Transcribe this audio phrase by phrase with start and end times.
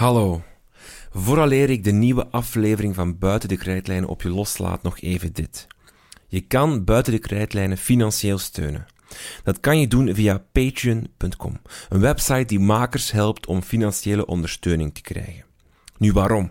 [0.00, 0.42] Hallo.
[1.10, 5.66] Vooraleer ik de nieuwe aflevering van Buiten de Krijtlijnen op je loslaat, nog even dit.
[6.28, 8.86] Je kan Buiten de Krijtlijnen financieel steunen.
[9.42, 15.00] Dat kan je doen via patreon.com, een website die makers helpt om financiële ondersteuning te
[15.00, 15.44] krijgen.
[15.98, 16.50] Nu waarom?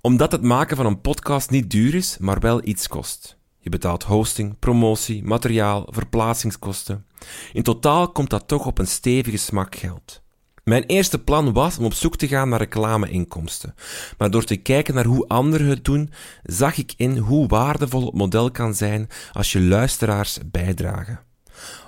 [0.00, 3.38] Omdat het maken van een podcast niet duur is, maar wel iets kost.
[3.58, 7.06] Je betaalt hosting, promotie, materiaal, verplaatsingskosten.
[7.52, 10.24] In totaal komt dat toch op een stevige smak geld.
[10.70, 13.74] Mijn eerste plan was om op zoek te gaan naar reclameinkomsten.
[14.18, 16.10] Maar door te kijken naar hoe anderen het doen,
[16.42, 21.20] zag ik in hoe waardevol het model kan zijn als je luisteraars bijdragen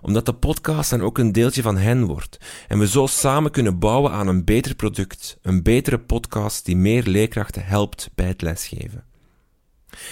[0.02, 2.38] omdat de podcast dan ook een deeltje van hen wordt
[2.68, 7.02] en we zo samen kunnen bouwen aan een beter product, een betere podcast die meer
[7.02, 9.07] leerkrachten helpt bij het lesgeven.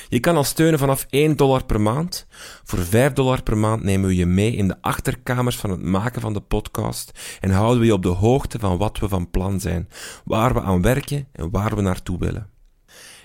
[0.08, 2.26] Je kan al steunen vanaf 1 dollar per maand.
[2.64, 6.20] Voor 5 dollar per maand nemen we je mee in de achterkamers van het maken
[6.20, 9.60] van de podcast en houden we je op de hoogte van wat we van plan
[9.60, 9.88] zijn,
[10.24, 12.50] waar we aan werken en waar we naartoe willen.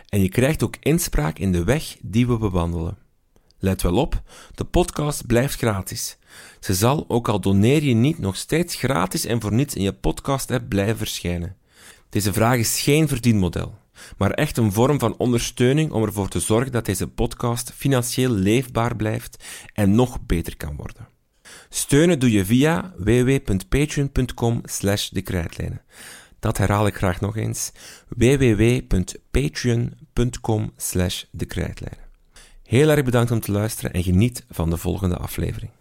[0.09, 2.97] En je krijgt ook inspraak in de weg die we bewandelen.
[3.59, 4.21] Let wel op,
[4.55, 6.17] de podcast blijft gratis.
[6.59, 9.93] Ze zal, ook al doneer je niet, nog steeds gratis en voor niets in je
[9.93, 11.55] podcast-app blijven verschijnen.
[12.09, 13.77] Deze vraag is geen verdienmodel,
[14.17, 18.95] maar echt een vorm van ondersteuning om ervoor te zorgen dat deze podcast financieel leefbaar
[18.95, 21.07] blijft en nog beter kan worden.
[21.69, 25.09] Steunen doe je via www.patreon.com slash.
[26.39, 27.71] Dat herhaal ik graag nog eens.
[28.07, 31.23] www.patreon.com slash.
[32.63, 35.71] Heel erg bedankt om te luisteren en geniet van de volgende aflevering.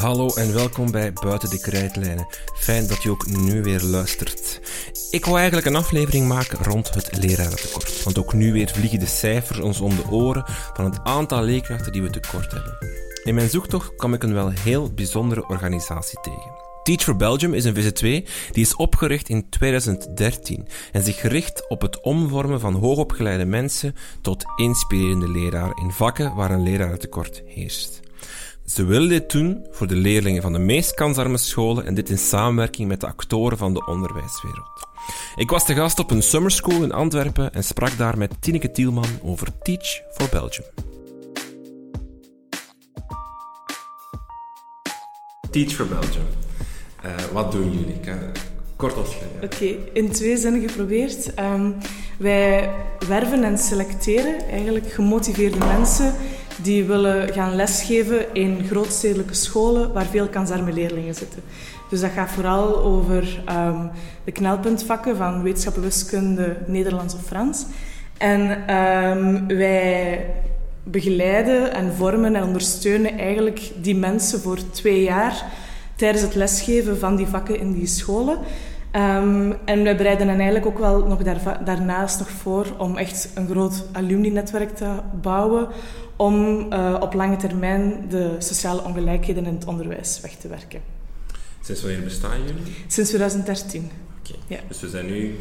[0.00, 2.26] Hallo en welkom bij Buiten de Krijtlijnen.
[2.54, 4.60] Fijn dat je ook nu weer luistert.
[5.10, 8.02] Ik wou eigenlijk een aflevering maken rond het lerarentekort.
[8.02, 11.92] Want ook nu weer vliegen de cijfers ons om de oren van het aantal leerkrachten
[11.92, 12.78] die we tekort hebben.
[13.24, 16.50] In mijn zoektocht kwam ik een wel heel bijzondere organisatie tegen.
[16.82, 18.00] Teach for Belgium is een VZ2
[18.52, 24.44] die is opgericht in 2013 en zich richt op het omvormen van hoogopgeleide mensen tot
[24.56, 28.00] inspirerende leraren in vakken waar een lerarentekort heerst.
[28.70, 32.18] Ze willen dit doen voor de leerlingen van de meest kansarme scholen en dit in
[32.18, 34.88] samenwerking met de actoren van de onderwijswereld.
[35.36, 38.70] Ik was te gast op een summer school in Antwerpen en sprak daar met Tineke
[38.70, 40.66] Tielman over Teach for Belgium.
[45.50, 46.26] Teach for Belgium.
[47.04, 48.00] Uh, wat doen jullie?
[48.76, 49.42] Kort opschrijven.
[49.42, 51.38] Oké, in twee zinnen geprobeerd.
[51.38, 51.76] Um,
[52.18, 52.70] wij
[53.08, 56.14] werven en selecteren eigenlijk gemotiveerde mensen
[56.62, 61.42] die willen gaan lesgeven in grootstedelijke scholen waar veel kansarme leerlingen zitten.
[61.90, 63.90] Dus dat gaat vooral over um,
[64.24, 67.66] de knelpuntvakken van wetenschappen, wiskunde, Nederlands of Frans.
[68.18, 70.26] En um, wij
[70.84, 75.44] begeleiden en vormen en ondersteunen eigenlijk die mensen voor twee jaar
[75.96, 78.38] tijdens het lesgeven van die vakken in die scholen.
[78.96, 83.30] Um, en wij bereiden hen eigenlijk ook wel nog daar, daarnaast nog voor om echt
[83.34, 85.68] een groot alumni-netwerk te bouwen,
[86.16, 90.80] om uh, op lange termijn de sociale ongelijkheden in het onderwijs weg te werken.
[91.60, 92.74] Sinds wanneer bestaan jullie?
[92.86, 93.90] Sinds 2013.
[94.18, 94.58] Oké, ja.
[94.68, 95.38] dus we zijn nu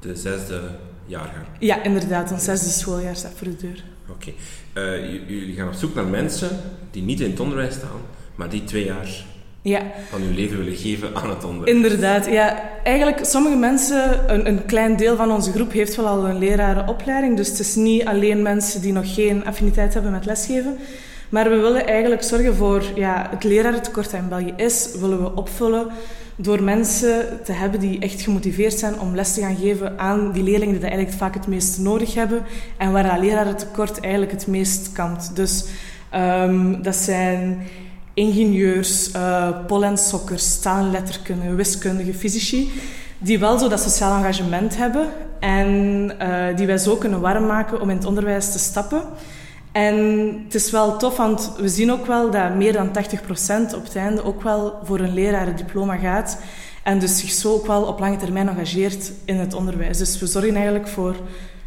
[0.00, 0.60] de zesde
[1.06, 1.46] jaargang?
[1.58, 2.32] Ja, inderdaad.
[2.32, 3.84] Ons zesde schooljaar staat voor de deur.
[4.08, 4.32] Oké.
[4.72, 5.00] Okay.
[5.00, 8.00] Uh, jullie gaan op zoek naar mensen die niet in het onderwijs staan,
[8.34, 9.24] maar die twee jaar
[9.64, 9.82] ja.
[10.08, 11.76] van uw leven willen geven aan het onderwijs.
[11.76, 12.70] Inderdaad, ja.
[12.82, 17.36] Eigenlijk, sommige mensen, een, een klein deel van onze groep heeft wel al een lerarenopleiding.
[17.36, 20.76] Dus het is niet alleen mensen die nog geen affiniteit hebben met lesgeven.
[21.28, 25.34] Maar we willen eigenlijk zorgen voor ja, het lerarentekort dat in België is, willen we
[25.34, 25.86] opvullen
[26.36, 30.42] door mensen te hebben die echt gemotiveerd zijn om les te gaan geven aan die
[30.42, 32.42] leerlingen die dat eigenlijk vaak het meest nodig hebben
[32.76, 35.36] en waar dat lerarentekort eigenlijk het meest kampt.
[35.36, 35.64] Dus
[36.14, 37.62] um, dat zijn
[38.14, 42.72] ingenieurs, uh, pollensokkers, taalletterkunde, wiskundige, fysici,
[43.18, 45.08] die wel zo dat sociaal engagement hebben
[45.40, 49.02] en uh, die wij zo kunnen warm maken om in het onderwijs te stappen.
[49.72, 49.96] En
[50.44, 52.90] het is wel tof, want we zien ook wel dat meer dan 80%
[53.74, 56.38] op het einde ook wel voor een lerarendiploma gaat.
[56.82, 59.98] En dus zich zo ook wel op lange termijn engageert in het onderwijs.
[59.98, 61.16] Dus we zorgen eigenlijk voor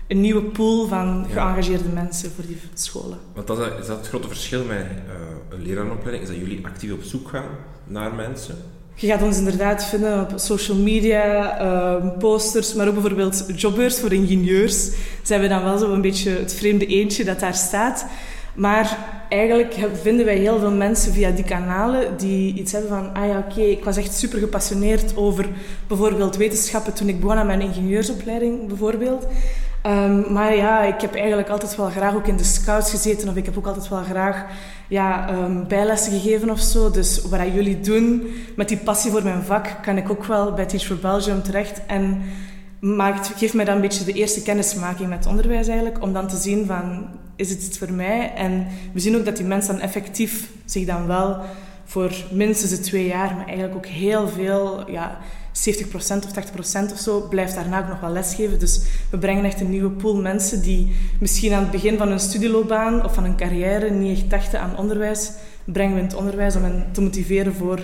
[0.08, 3.18] een nieuwe pool van geëngageerde mensen voor die scholen.
[3.34, 5.14] Want dat is, dat het grote verschil met uh,
[5.50, 6.24] een leraaropleiding?
[6.24, 7.50] Is dat jullie actief op zoek gaan
[7.84, 8.56] naar mensen?
[8.96, 14.14] Je gaat ons inderdaad vinden op social media, uh, posters, maar ook bijvoorbeeld jobbeurs voor
[14.14, 14.92] ingenieurs.
[15.24, 18.06] Zijn we dan wel zo een beetje het vreemde eentje dat daar staat.
[18.56, 18.98] Maar
[19.30, 23.38] eigenlijk vinden wij heel veel mensen via die kanalen die iets hebben van, ah ja,
[23.50, 25.50] oké, ik was echt super gepassioneerd over
[25.88, 29.28] bijvoorbeeld wetenschappen toen ik begon aan mijn ingenieursopleiding bijvoorbeeld.
[29.88, 33.30] Ehm, maar ja, ik heb eigenlijk altijd wel graag ook in de scouts gezeten.
[33.30, 34.46] Of ik heb ook altijd wel graag
[34.88, 36.92] ja, um, bijlessen gegeven of zo.
[36.92, 40.66] Dus wat jullie doen met die passie voor mijn vak, kan ik ook wel bij
[40.66, 41.82] Teach for Belgium terecht.
[41.86, 42.22] En
[42.80, 46.02] maakt, geeft mij dan een beetje de eerste kennismaking met onderwijs eigenlijk.
[46.02, 48.34] Om dan te zien van, is het iets voor mij?
[48.36, 51.38] En we zien ook dat die mensen dan effectief zich dan wel
[51.86, 54.92] voor minstens de twee jaar, maar eigenlijk ook heel veel...
[54.92, 55.18] Ja,
[55.58, 56.32] 70% of
[56.90, 58.60] 80% of zo blijft daarna ook nog wel lesgeven.
[58.60, 62.20] Dus we brengen echt een nieuwe pool mensen die misschien aan het begin van hun
[62.20, 65.32] studieloopbaan of van hun carrière niet echt dachten aan onderwijs.
[65.64, 67.80] Brengen we in het onderwijs om hen te motiveren voor,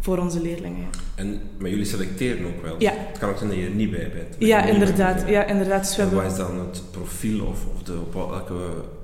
[0.00, 0.86] voor onze leerlingen.
[1.14, 2.74] En, maar jullie selecteren ook wel?
[2.78, 2.92] Ja.
[2.96, 4.36] Het kan ook zijn dat je er niet bij bent.
[4.38, 5.24] Ja, inderdaad.
[5.28, 5.96] Ja, inderdaad.
[5.96, 6.10] Dus.
[6.12, 8.54] Wat is dan het profiel of, of de, op welke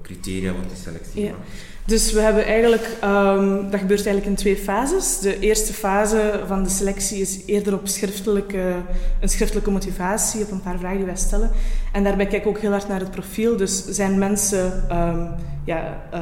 [0.03, 1.35] criteria wordt die selectie ja.
[1.91, 5.19] Dus we hebben eigenlijk, um, dat gebeurt eigenlijk in twee fases.
[5.19, 8.75] De eerste fase van de selectie is eerder op schriftelijke,
[9.21, 11.51] een schriftelijke motivatie, op een paar vragen die wij stellen.
[11.93, 13.57] En daarbij kijk ik ook heel hard naar het profiel.
[13.57, 15.29] Dus zijn mensen um,
[15.65, 16.21] ja, uh,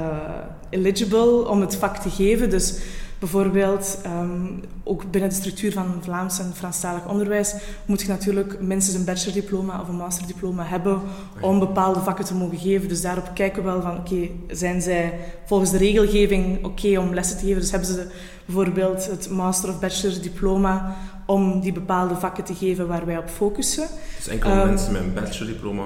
[0.71, 2.51] eligible om het vak te geven?
[2.51, 2.75] Dus
[3.19, 7.55] Bijvoorbeeld, um, ook binnen de structuur van Vlaams en Franstalig onderwijs
[7.87, 11.01] moet je natuurlijk minstens een bachelordiploma of een masterdiploma hebben
[11.41, 12.89] om bepaalde vakken te mogen geven.
[12.89, 17.39] Dus daarop kijken we wel van, oké, zijn zij volgens de regelgeving oké om lessen
[17.39, 17.61] te geven?
[17.61, 18.07] Dus hebben ze
[18.45, 23.87] bijvoorbeeld het master of bachelordiploma om die bepaalde vakken te geven waar wij op focussen.
[24.17, 25.85] Dus enkel um, mensen met een bachelordiploma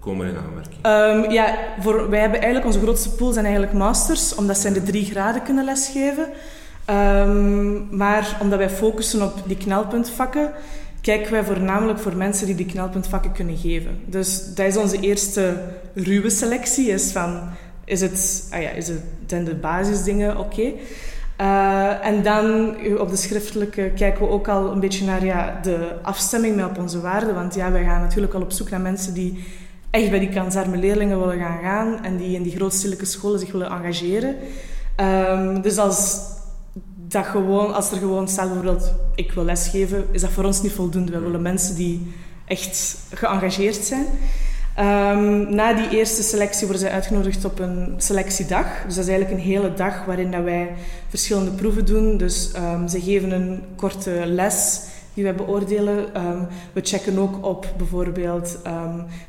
[0.00, 0.86] komen in aanmerking?
[0.86, 4.82] Um, ja, voor, wij hebben eigenlijk onze grootste pool zijn eigenlijk masters, omdat zij de
[4.82, 6.26] drie graden kunnen lesgeven.
[6.90, 10.50] Um, maar omdat wij focussen op die knelpuntvakken,
[11.00, 14.00] kijken wij voornamelijk voor mensen die die knelpuntvakken kunnen geven.
[14.04, 15.60] Dus dat is onze eerste
[15.94, 16.88] ruwe selectie.
[16.88, 17.40] Is van,
[17.84, 20.72] is het, ah ja, is het zijn de basisdingen oké?
[21.40, 25.94] Uh, en dan op de schriftelijke kijken we ook al een beetje naar ja, de
[26.02, 27.34] afstemming met op onze waarden.
[27.34, 29.44] Want ja, wij gaan natuurlijk al op zoek naar mensen die
[29.90, 33.52] echt bij die kansarme leerlingen willen gaan gaan en die in die grootstelijke scholen zich
[33.52, 34.36] willen engageren.
[35.00, 36.20] Um, dus als
[37.08, 40.72] dat gewoon, als er gewoon staat bijvoorbeeld, ik wil lesgeven, is dat voor ons niet
[40.72, 41.12] voldoende.
[41.12, 42.12] We willen mensen die
[42.44, 44.06] echt geëngageerd zijn.
[44.78, 48.66] Um, na die eerste selectie worden zij uitgenodigd op een selectiedag.
[48.86, 50.74] Dus dat is eigenlijk een hele dag waarin dat wij
[51.08, 52.16] verschillende proeven doen.
[52.16, 54.80] Dus um, ze geven een korte les
[55.14, 56.26] die wij beoordelen.
[56.26, 58.58] Um, we checken ook op bijvoorbeeld,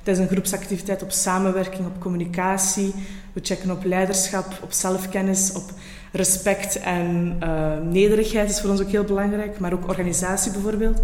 [0.03, 2.93] het is een groepsactiviteit op samenwerking, op communicatie.
[3.33, 5.71] We checken op leiderschap, op zelfkennis, op
[6.11, 11.01] respect en uh, nederigheid is voor ons ook heel belangrijk, maar ook organisatie bijvoorbeeld.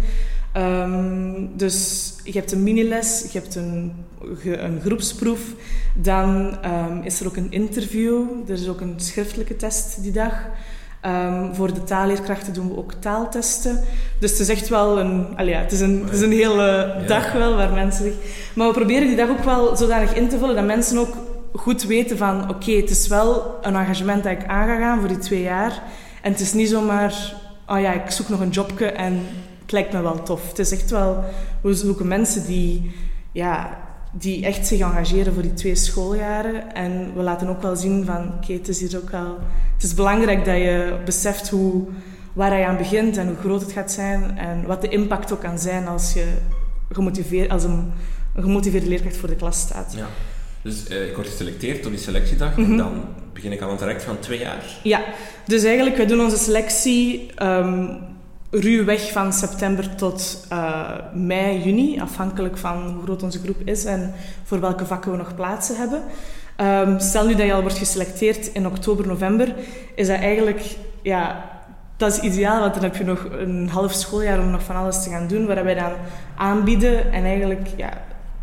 [0.56, 3.92] Um, dus je hebt een miniles, je hebt een,
[4.44, 5.40] een groepsproef,
[5.94, 10.32] dan um, is er ook een interview, er is ook een schriftelijke test die dag.
[11.06, 13.80] Um, voor de taalleerkrachten doen we ook taaltesten.
[14.18, 17.32] Dus het is echt wel een, ja, het is een, het is een hele dag
[17.32, 18.14] wel waar mensen zich...
[18.54, 21.14] Maar we proberen die dag ook wel zodanig in te vullen dat mensen ook
[21.56, 25.08] goed weten van oké, het is wel een engagement dat ik aan ga gaan voor
[25.08, 25.82] die twee jaar.
[26.22, 27.34] En het is niet zomaar,
[27.66, 29.20] oh ja, ik zoek nog een jobje en
[29.62, 30.48] het lijkt me wel tof.
[30.48, 31.24] Het is echt wel,
[31.60, 32.94] we zoeken mensen die,
[33.32, 33.78] ja,
[34.12, 36.74] die echt zich engageren voor die twee schooljaren.
[36.74, 39.38] En we laten ook wel zien van oké, het is hier ook wel,
[39.74, 41.84] het is belangrijk dat je beseft hoe,
[42.32, 44.38] waar je aan begint en hoe groot het gaat zijn.
[44.38, 46.26] En wat de impact ook kan zijn als je
[46.92, 47.92] gemotiveerd, als een,
[48.34, 49.94] een gemotiveerde leerkracht voor de klas staat.
[49.96, 50.06] Ja.
[50.66, 52.76] Dus uh, ik word geselecteerd op die selectiedag en mhm.
[52.76, 54.64] dan begin ik al een traject van twee jaar.
[54.82, 55.00] Ja,
[55.44, 57.98] dus eigenlijk, wij doen onze selectie um,
[58.50, 64.14] ruwweg van september tot uh, mei, juni, afhankelijk van hoe groot onze groep is en
[64.44, 66.02] voor welke vakken we nog plaatsen hebben.
[66.60, 69.54] Um, stel nu dat je al wordt geselecteerd in oktober, november,
[69.94, 71.50] is dat eigenlijk, ja,
[71.96, 75.02] dat is ideaal, want dan heb je nog een half schooljaar om nog van alles
[75.02, 75.92] te gaan doen, waar wij dan
[76.36, 77.90] aanbieden en eigenlijk, ja,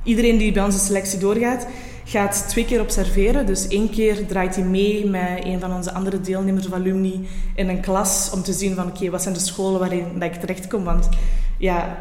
[0.03, 1.67] iedereen die bij onze selectie doorgaat,
[2.03, 3.45] gaat twee keer observeren.
[3.45, 7.69] Dus één keer draait hij mee met een van onze andere deelnemers of alumni in
[7.69, 10.67] een klas om te zien van oké, wat zijn de scholen waarin dat ik terecht
[10.67, 10.83] kom.
[10.83, 11.09] Want
[11.57, 11.97] ja,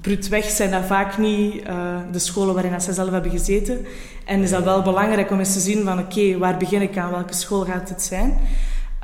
[0.00, 3.86] bruutweg zijn dat vaak niet uh, de scholen waarin ze zelf hebben gezeten.
[4.24, 7.10] En is dat wel belangrijk om eens te zien van oké, waar begin ik aan?
[7.10, 8.38] Welke school gaat het zijn?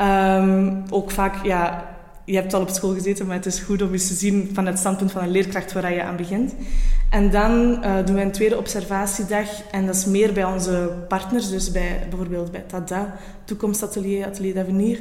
[0.00, 1.84] Um, ook vaak, ja,
[2.24, 4.66] je hebt al op school gezeten, maar het is goed om eens te zien van
[4.66, 6.54] het standpunt van een leerkracht waar je aan begint.
[7.10, 11.50] En dan uh, doen we een tweede observatiedag en dat is meer bij onze partners,
[11.50, 15.00] dus bij, bijvoorbeeld bij TADA, Toekomstatelier, Atelier d'Avenir,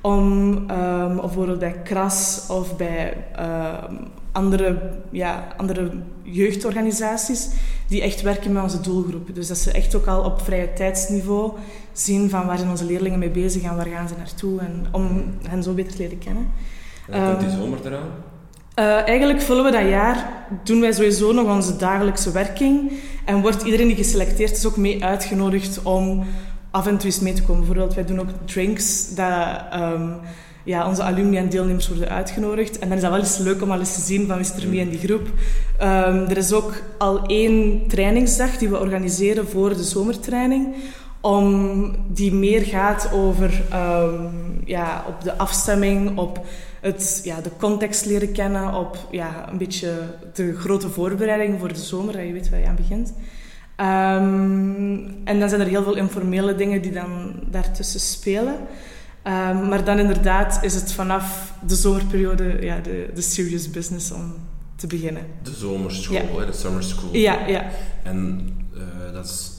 [0.00, 3.84] om, um, bijvoorbeeld bij KRAS of bij uh,
[4.32, 4.78] andere,
[5.10, 5.90] ja, andere
[6.22, 7.48] jeugdorganisaties
[7.88, 9.34] die echt werken met onze doelgroep.
[9.34, 11.52] Dus dat ze echt ook al op vrije tijdsniveau
[12.00, 15.24] zien van waar zijn onze leerlingen mee bezig en waar gaan ze naartoe en om
[15.48, 16.48] hen zo beter te leren kennen.
[17.10, 18.08] En komt die ehm, zomer eraan?
[18.78, 22.92] Uh, eigenlijk vullen we dat jaar, doen wij sowieso nog onze dagelijkse werking.
[23.24, 26.24] En wordt iedereen die geselecteerd is ook mee uitgenodigd om
[26.70, 27.56] af en toe eens mee te komen.
[27.56, 30.14] Bijvoorbeeld, wij doen ook drinks, dat um,
[30.64, 32.78] ja, onze alumni en deelnemers worden uitgenodigd.
[32.78, 34.62] En dan is dat wel eens leuk om al eens te zien van wie is
[34.62, 35.26] er mee in die groep.
[35.82, 40.74] Um, er is ook al één trainingsdag die we organiseren voor de zomertraining
[41.26, 46.46] om die meer gaat over um, ja, op de afstemming, op
[46.80, 49.92] het, ja, de context leren kennen, op ja, een beetje
[50.34, 53.08] de grote voorbereiding voor de zomer, dat je weet waar je aan begint.
[53.80, 58.54] Um, en dan zijn er heel veel informele dingen die dan daartussen spelen.
[58.54, 64.34] Um, maar dan inderdaad is het vanaf de zomerperiode ja, de, de serious business om
[64.76, 65.22] te beginnen.
[65.42, 66.40] De zomerschool, ja.
[66.40, 67.14] hè, de summer school.
[67.14, 67.66] Ja, ja.
[68.02, 69.55] En uh, dat is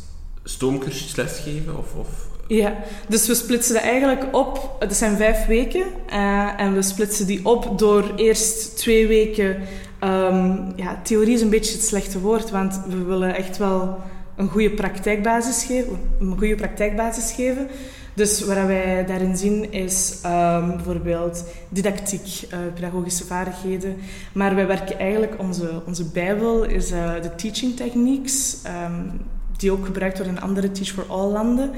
[0.47, 1.77] stoomcursus lesgeven?
[1.77, 2.07] Of, of?
[2.47, 2.75] Ja,
[3.07, 4.75] dus we splitsen dat eigenlijk op.
[4.79, 5.85] Het zijn vijf weken.
[6.09, 9.55] Uh, en we splitsen die op door eerst twee weken.
[10.03, 13.97] Um, ja, theorie is een beetje het slechte woord, want we willen echt wel
[14.35, 15.99] een goede praktijkbasis geven.
[16.19, 17.67] Een goede praktijkbasis geven.
[18.13, 23.95] Dus wat wij daarin zien is um, bijvoorbeeld didactiek, uh, pedagogische vaardigheden.
[24.33, 28.57] Maar wij werken eigenlijk, onze, onze bijbel is uh, de teaching techniques.
[28.85, 29.11] Um,
[29.57, 31.71] die ook gebruikt worden in andere Teach for All landen.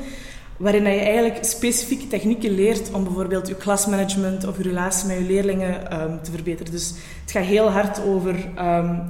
[0.57, 5.23] Waarin je eigenlijk specifieke technieken leert om bijvoorbeeld je klasmanagement of je relatie met je
[5.23, 6.71] leerlingen um, te verbeteren.
[6.71, 9.01] Dus het gaat heel hard over um,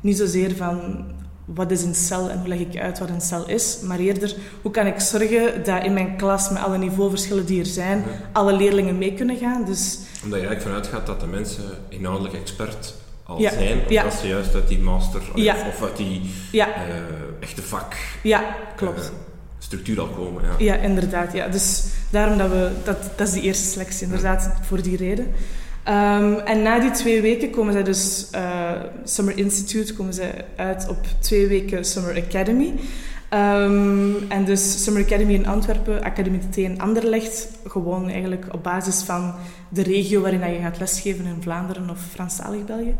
[0.00, 1.04] niet zozeer van
[1.44, 4.36] wat is een cel en hoe leg ik uit wat een cel is, maar eerder
[4.62, 8.52] hoe kan ik zorgen dat in mijn klas met alle niveauverschillen die er zijn, alle
[8.52, 9.64] leerlingen mee kunnen gaan.
[9.64, 12.94] Dus, Omdat je eigenlijk vanuit gaat dat de mensen inhoudelijk expert
[13.30, 13.50] al ja.
[13.50, 15.56] zijn, of ze juist uit die master ja.
[15.68, 16.20] of uit die
[16.52, 16.66] uh,
[17.40, 19.04] echte vak ja, klopt.
[19.04, 19.10] Uh,
[19.58, 20.42] structuur al komen.
[20.42, 20.74] Ja.
[20.74, 21.32] ja, inderdaad.
[21.32, 21.48] Ja.
[21.48, 25.26] Dus daarom dat we, dat, dat is de eerste selectie, inderdaad, voor die reden.
[25.88, 28.70] Um, en na die twee weken komen zij dus, uh,
[29.04, 32.74] Summer Institute, komen zij uit op twee weken Summer Academy.
[33.34, 39.02] Um, en dus Summer Academy in Antwerpen, Academie TT in Anderlecht, gewoon eigenlijk op basis
[39.02, 39.34] van
[39.68, 42.94] de regio waarin je gaat lesgeven in Vlaanderen of Franstalig België.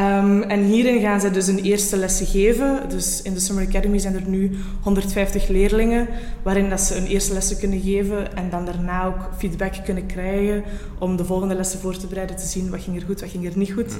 [0.00, 2.88] Um, en hierin gaan ze dus een eerste lessen geven.
[2.88, 4.50] Dus in de Summer Academy zijn er nu
[4.82, 6.08] 150 leerlingen,
[6.42, 10.64] waarin dat ze een eerste lessen kunnen geven en dan daarna ook feedback kunnen krijgen
[10.98, 13.46] om de volgende lessen voor te bereiden, te zien wat ging er goed, wat ging
[13.46, 13.92] er niet goed.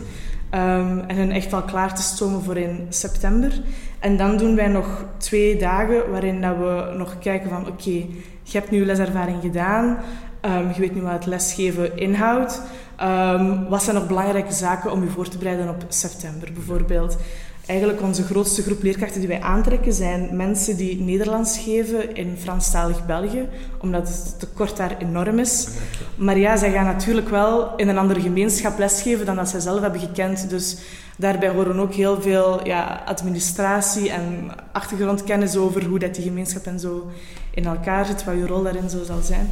[0.55, 3.63] Um, en hen echt al klaar te stomen voor in september.
[3.99, 8.11] En dan doen wij nog twee dagen waarin dat we nog kijken van oké, okay,
[8.43, 9.99] je hebt nu leservaring gedaan,
[10.45, 12.63] um, je weet nu wat het lesgeven inhoudt.
[13.03, 17.17] Um, wat zijn nog belangrijke zaken om je voor te bereiden op september bijvoorbeeld?
[17.67, 23.07] Eigenlijk onze grootste groep leerkrachten die wij aantrekken zijn mensen die Nederlands geven in Franstalig
[23.07, 23.49] België,
[23.81, 25.69] omdat het tekort daar enorm is.
[26.17, 29.81] Maar ja, zij gaan natuurlijk wel in een andere gemeenschap lesgeven dan dat zij zelf
[29.81, 30.51] hebben gekend.
[30.51, 30.77] Dus
[31.17, 36.81] daarbij horen ook heel veel ja, administratie en achtergrondkennis over hoe dat die gemeenschap en
[36.81, 37.11] zo
[37.51, 39.51] in elkaar zit, wat je rol daarin zo zal zijn.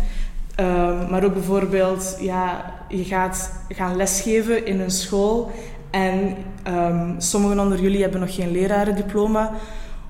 [0.60, 5.50] Um, maar ook bijvoorbeeld, ja, je gaat gaan lesgeven in een school
[5.90, 6.36] en
[6.68, 9.52] um, sommigen onder jullie hebben nog geen lerarendiploma.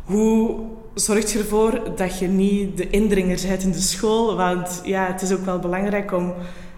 [0.05, 0.61] Hoe
[0.95, 4.37] zorg je ervoor dat je niet de indringer bent in de school?
[4.37, 6.33] Want ja, het is ook wel belangrijk om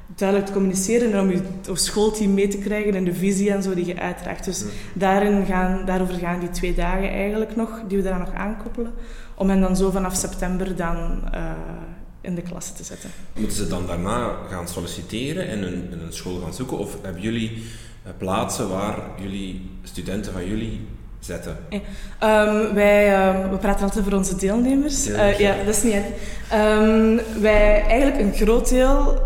[0.06, 3.74] duidelijk te communiceren en om je schoolteam mee te krijgen en de visie en zo
[3.74, 4.44] die je uitdraagt.
[4.44, 8.92] Dus daarin gaan, daarover gaan die twee dagen eigenlijk nog, die we daar nog aankoppelen.
[9.34, 10.96] Om hen dan zo vanaf september dan...
[11.34, 11.50] Uh,
[12.20, 13.10] in de klas te zetten.
[13.34, 16.78] Moeten ze dan daarna gaan solliciteren en een, een school gaan zoeken?
[16.78, 17.62] Of hebben jullie
[18.02, 20.80] eh, plaatsen waar jullie studenten van jullie
[21.18, 21.56] zetten?
[21.68, 22.46] Ja.
[22.46, 25.04] Um, wij, um, we praten altijd over onze deelnemers.
[25.04, 25.94] deelnemers uh, ja, dat is niet.
[25.94, 29.22] Um, wij, eigenlijk een groot deel,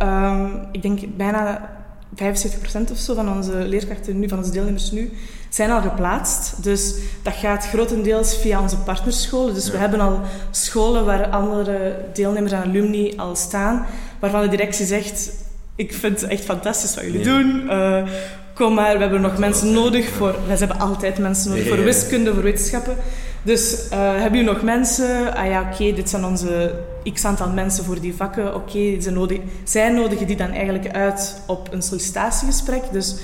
[0.72, 1.72] ik denk bijna
[2.14, 5.12] 75% of zo van onze leerkrachten nu, van onze deelnemers nu,
[5.54, 6.62] zijn al geplaatst.
[6.62, 9.54] Dus dat gaat grotendeels via onze partnerscholen.
[9.54, 10.20] Dus we hebben al
[10.50, 13.86] scholen waar andere deelnemers en alumni al staan,
[14.18, 15.32] waarvan de directie zegt:
[15.76, 17.62] Ik vind het echt fantastisch wat jullie doen.
[17.66, 18.02] Uh,
[18.54, 20.34] kom maar, we hebben nog mensen nodig voor.
[20.46, 22.96] We hebben altijd mensen nodig voor wiskunde, voor wetenschappen.
[23.42, 25.34] Dus uh, hebben jullie nog mensen?
[25.34, 26.74] Ah ja, oké, okay, dit zijn onze
[27.12, 28.54] x aantal mensen voor die vakken.
[28.54, 32.82] Oké, okay, zij, nodig, zij nodigen die dan eigenlijk uit op een sollicitatiegesprek.
[32.92, 33.16] Dus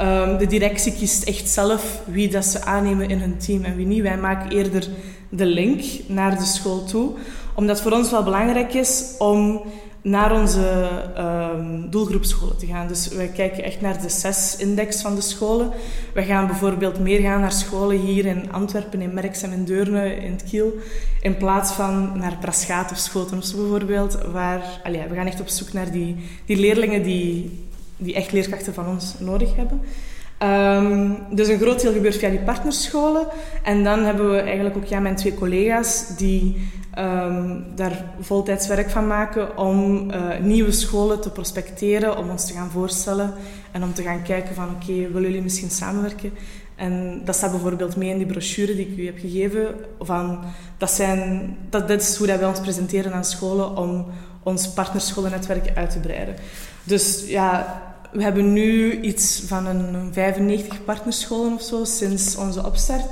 [0.00, 3.86] um, de directie kiest echt zelf wie dat ze aannemen in hun team en wie
[3.86, 4.02] niet.
[4.02, 4.88] Wij maken eerder
[5.28, 7.12] de link naar de school toe.
[7.54, 9.62] Omdat voor ons wel belangrijk is om
[10.06, 10.88] naar onze
[11.18, 12.88] um, doelgroepscholen te gaan.
[12.88, 15.70] Dus wij kijken echt naar de CES-index van de scholen.
[16.14, 20.32] We gaan bijvoorbeeld meer gaan naar scholen hier in Antwerpen, in Merksem, in Deurne, in
[20.32, 20.72] het Kiel,
[21.20, 24.18] in plaats van naar Praschaat of Schoten of bijvoorbeeld.
[24.32, 27.50] Waar, allee, we gaan echt op zoek naar die, die leerlingen die,
[27.96, 29.80] die echt leerkrachten van ons nodig hebben.
[30.38, 33.26] Ehm, dus een groot deel gebeurt via die partnerscholen.
[33.62, 38.90] En dan hebben we eigenlijk ook ja, mijn twee collega's die um, daar voltijds werk
[38.90, 43.34] van maken om uh, nieuwe scholen te prospecteren, om ons te gaan voorstellen
[43.72, 46.32] en om te gaan kijken van oké, willen jullie misschien samenwerken?
[46.74, 49.74] En dat staat bijvoorbeeld mee in die brochure die ik u heb gegeven.
[50.00, 50.38] Van,
[50.78, 54.06] dat, zijn, dat, dit is hoe dat wij ons presenteren aan scholen om
[54.46, 56.36] ons partnerscholennetwerk uit te breiden.
[56.82, 63.04] Dus ja, we hebben nu iets van een 95 partnerscholen of zo sinds onze opstart.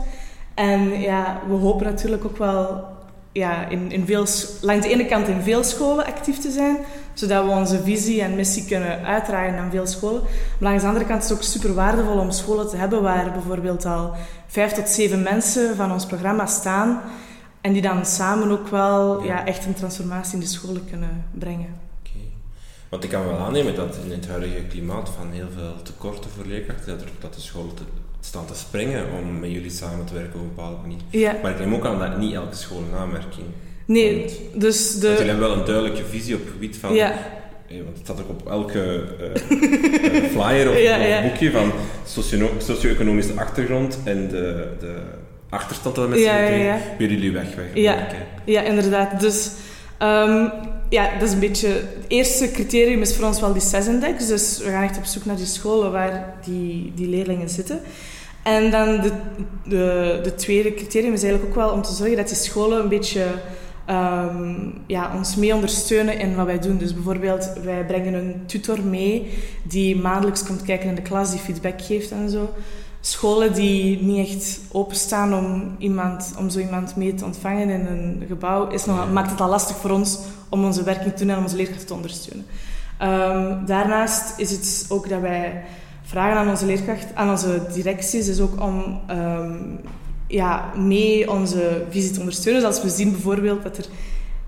[0.55, 2.85] En ja, we hopen natuurlijk ook wel
[3.33, 4.27] ja, in, in veel,
[4.61, 6.77] langs de ene kant in veel scholen actief te zijn,
[7.15, 10.23] zodat we onze visie en missie kunnen uitdragen aan veel scholen.
[10.23, 13.33] Maar langs de andere kant is het ook super waardevol om scholen te hebben waar
[13.33, 14.13] bijvoorbeeld al
[14.47, 17.01] vijf tot zeven mensen van ons programma staan
[17.65, 19.47] en die dan samen ook wel ja.
[19.47, 21.83] echt een transformatie in de scholen kunnen brengen.
[22.89, 26.45] Want ik kan wel aannemen dat in het huidige klimaat van heel veel tekorten voor
[26.47, 27.83] leerkrachten, dat, dat de scholen te,
[28.21, 30.99] staan te springen om met jullie samen te werken op een bepaalde manier.
[31.09, 31.37] Ja.
[31.43, 33.47] Maar ik neem ook aan dat niet elke school een aanmerking
[33.85, 34.61] Nee, komt.
[34.61, 35.01] dus de...
[35.01, 36.95] Dat jullie hebben wel een duidelijke visie op het gebied van...
[36.95, 37.13] Ja.
[37.69, 41.23] Eh, want het staat ook op elke uh, flyer of, ja.
[41.23, 41.73] boekje van
[42.59, 44.97] socio-economische achtergrond en de, de
[45.55, 46.79] achterstand dat mensen ja, ja, ja.
[46.99, 48.07] weer jullie weg, ja.
[48.45, 49.21] ja, inderdaad.
[49.21, 49.51] Dus
[50.03, 50.53] um,
[50.89, 51.69] ja, dat is een beetje...
[51.69, 54.27] Het eerste criterium is voor ons wel die SES-index.
[54.27, 57.81] Dus we gaan echt op zoek naar die scholen waar die, die leerlingen zitten.
[58.43, 59.13] En dan de,
[59.69, 62.89] de, de tweede criterium is eigenlijk ook wel om te zorgen dat die scholen een
[62.89, 63.25] beetje
[63.91, 66.79] um, ja, ons mee ondersteunen in wat wij doen.
[66.79, 69.33] Dus bijvoorbeeld, wij brengen een tutor mee
[69.63, 72.55] die maandelijks komt kijken in de klas, die feedback geeft en zo.
[73.07, 78.25] Scholen die niet echt openstaan om, iemand, om zo iemand mee te ontvangen in een
[78.29, 80.19] gebouw, is nog, maakt het al lastig voor ons
[80.49, 82.47] om onze werking te doen en onze leerkrachten te ondersteunen.
[83.03, 85.65] Um, daarnaast is het ook dat wij
[86.03, 89.81] vragen aan onze leerkracht, aan onze directies, is ook om um,
[90.27, 92.63] ja, mee onze visie te ondersteunen.
[92.63, 93.87] Dus als we zien bijvoorbeeld dat er,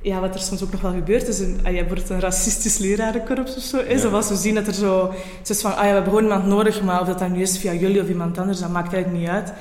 [0.06, 2.78] ja, wat er soms ook nog wel gebeurt, is een, ah, ja, wordt een racistisch
[2.78, 4.04] lerarenkorps of zo is.
[4.04, 5.12] Of als we zien dat er zo
[5.46, 7.58] is van, ah ja, we hebben gewoon iemand nodig, maar of dat dan nu is
[7.58, 9.52] via jullie of iemand anders, dat maakt eigenlijk niet uit.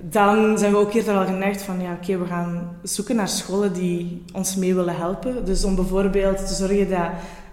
[0.00, 3.72] Dan zijn we ook eerder al geneigd van, ja, oké, we gaan zoeken naar scholen
[3.72, 5.44] die ons mee willen helpen.
[5.44, 7.08] Dus om bijvoorbeeld te zorgen dat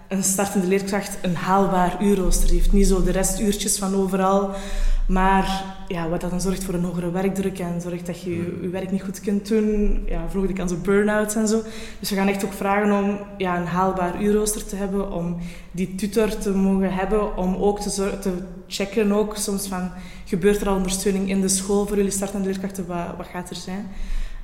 [0.08, 2.72] een startende leerkracht een haalbaar uurrooster heeft.
[2.72, 4.50] Niet zo de restuurtjes van overal.
[5.08, 8.30] Maar ja, wat dat dan zorgt voor een hogere werkdruk en zorgt dat je
[8.62, 10.02] je werk niet goed kunt doen.
[10.06, 11.62] Ja, vroeg de kans op burn-outs en zo.
[12.00, 15.12] Dus we gaan echt ook vragen om ja, een haalbaar uurrooster te hebben.
[15.12, 15.36] Om
[15.70, 17.36] die tutor te mogen hebben.
[17.36, 18.32] Om ook te, te
[18.66, 19.90] checken ook soms van...
[20.24, 22.86] Gebeurt er al ondersteuning in de school voor jullie startende leerkrachten?
[22.86, 23.86] Wat, wat gaat er zijn?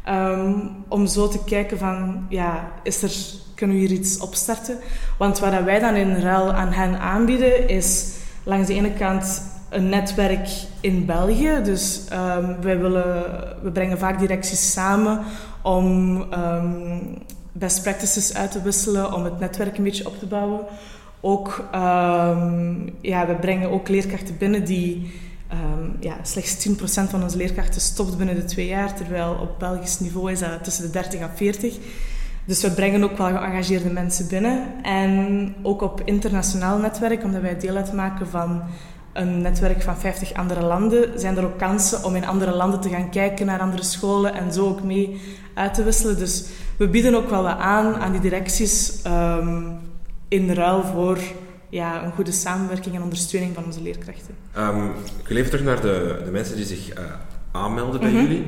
[0.09, 3.13] Um, om zo te kijken van, ja, is er,
[3.55, 4.79] kunnen we hier iets opstarten?
[5.19, 9.89] Want wat wij dan in ruil aan hen aanbieden, is langs de ene kant een
[9.89, 10.49] netwerk
[10.81, 11.61] in België.
[11.65, 13.15] Dus um, wij willen,
[13.63, 15.21] we brengen vaak directies samen
[15.63, 17.19] om um,
[17.53, 20.61] best practices uit te wisselen, om het netwerk een beetje op te bouwen.
[21.21, 21.65] Ook,
[23.01, 25.11] ja, we brengen ook leerkrachten binnen die
[25.53, 30.01] Um, ja, slechts 10% van onze leerkrachten stopt binnen de twee jaar, terwijl op Belgisch
[30.01, 31.77] niveau is dat tussen de 30 en 40.
[32.45, 34.83] Dus we brengen ook wel geëngageerde mensen binnen.
[34.83, 38.63] En ook op internationaal netwerk, omdat wij deel uitmaken van
[39.13, 42.89] een netwerk van 50 andere landen, zijn er ook kansen om in andere landen te
[42.89, 45.21] gaan kijken naar andere scholen en zo ook mee
[45.55, 46.19] uit te wisselen.
[46.19, 46.45] Dus
[46.77, 49.79] we bieden ook wel wat aan aan die directies um,
[50.29, 51.19] in ruil voor
[51.69, 54.35] ja, een goede samenwerking en ondersteuning van onze leerkrachten.
[54.59, 57.05] Um, ik wil even terug naar de, de mensen die zich uh,
[57.53, 58.27] aanmelden bij mm -hmm.
[58.27, 58.47] jullie.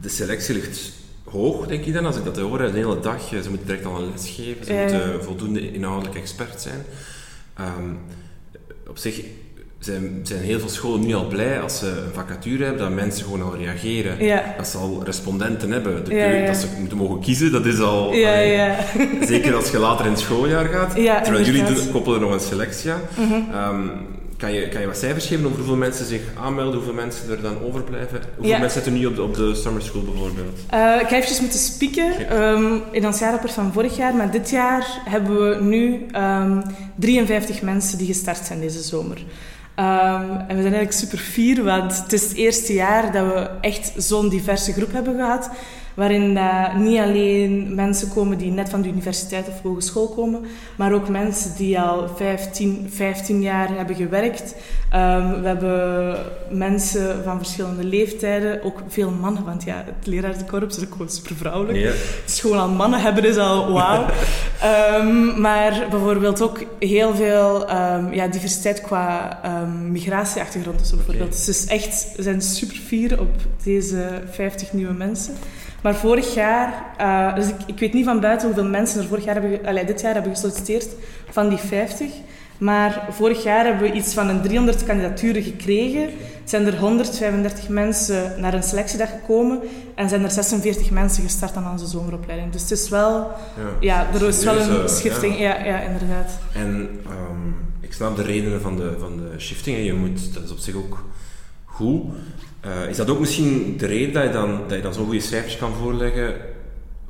[0.00, 0.92] De selectie ligt
[1.24, 3.22] hoog, denk je dan, als ik dat hoor, een hele dag.
[3.28, 6.82] Ze moeten direct al een les geven, ze uh, moeten voldoende inhoudelijk expert zijn.
[7.60, 7.98] Um,
[8.86, 9.24] op zich
[9.84, 13.24] zijn, zijn heel veel scholen nu al blij als ze een vacature hebben, dat mensen
[13.24, 14.24] gewoon al reageren.
[14.24, 14.54] Ja.
[14.56, 16.04] Dat ze al respondenten hebben.
[16.04, 16.46] De ja, ja.
[16.46, 18.14] Dat ze moeten mogen kiezen, dat is al...
[18.14, 18.76] Ja,
[19.26, 20.94] zeker als je later in het schooljaar gaat.
[21.24, 23.00] Terwijl jullie doen, koppelen nog een selectie aan.
[23.16, 23.54] Mm -hmm.
[23.54, 23.90] um,
[24.36, 27.42] kan je, kan je wat cijfers geven over hoeveel mensen zich aanmelden, hoeveel mensen er
[27.42, 28.20] dan overblijven?
[28.36, 30.58] Hoeveel mensen zitten nu op de, op de summer school bijvoorbeeld?
[30.74, 34.50] Uh, ik ga eventjes moeten spieken um, in ons jaarrapport van vorig jaar, maar dit
[34.50, 36.62] jaar hebben we nu um,
[36.94, 39.24] 53 mensen die gestart zijn deze zomer.
[39.78, 39.84] Um,
[40.30, 43.92] en we zijn eigenlijk super fier, want het is het eerste jaar dat we echt
[43.96, 45.50] zo'n diverse groep hebben gehad.
[45.94, 50.44] Waarin uh, niet alleen mensen komen die net van de universiteit of hogeschool komen,
[50.76, 54.54] maar ook mensen die al 15, 15 jaar hebben gewerkt.
[54.94, 56.16] Um, we hebben
[56.50, 61.36] mensen van verschillende leeftijden, ook veel mannen, want ja, het lerarenkorps is ook gewoon super
[61.36, 61.78] vrouwelijk.
[61.78, 61.92] Ja.
[62.24, 64.06] Dus gewoon al mannen hebben is al wauw.
[65.00, 69.40] um, maar bijvoorbeeld ook heel veel um, ja, diversiteit qua
[69.90, 70.78] migratieachtergrond.
[70.78, 71.32] Dus bijvoorbeeld.
[71.32, 71.44] Okay.
[71.46, 73.30] Dus echt, we zijn super fier op
[73.62, 75.34] deze 50 nieuwe mensen.
[75.84, 79.24] Maar vorig jaar, uh, dus ik, ik, weet niet van buiten hoeveel mensen er vorig
[79.24, 80.88] jaar hebben, allee, dit jaar hebben gesolliciteerd
[81.30, 82.10] van die 50.
[82.58, 86.08] Maar vorig jaar hebben we iets van een 300 kandidaturen gekregen.
[86.44, 89.60] Zijn er 135 mensen naar een selectiedag gekomen
[89.94, 92.52] en zijn er 46 mensen gestart aan onze zomeropleiding.
[92.52, 93.30] Dus het is wel,
[93.80, 95.38] ja, ja er is wel een schifting.
[95.38, 95.58] Ja.
[95.58, 96.38] ja, ja, inderdaad.
[96.54, 96.68] En
[97.10, 99.84] um, ik snap de redenen van de, van de shifting.
[99.84, 101.04] Je moet, dat is op zich ook
[101.64, 102.02] goed.
[102.66, 105.20] Uh, is dat ook misschien de reden dat je dan, dat je dan zo goede
[105.20, 106.34] cijfers kan voorleggen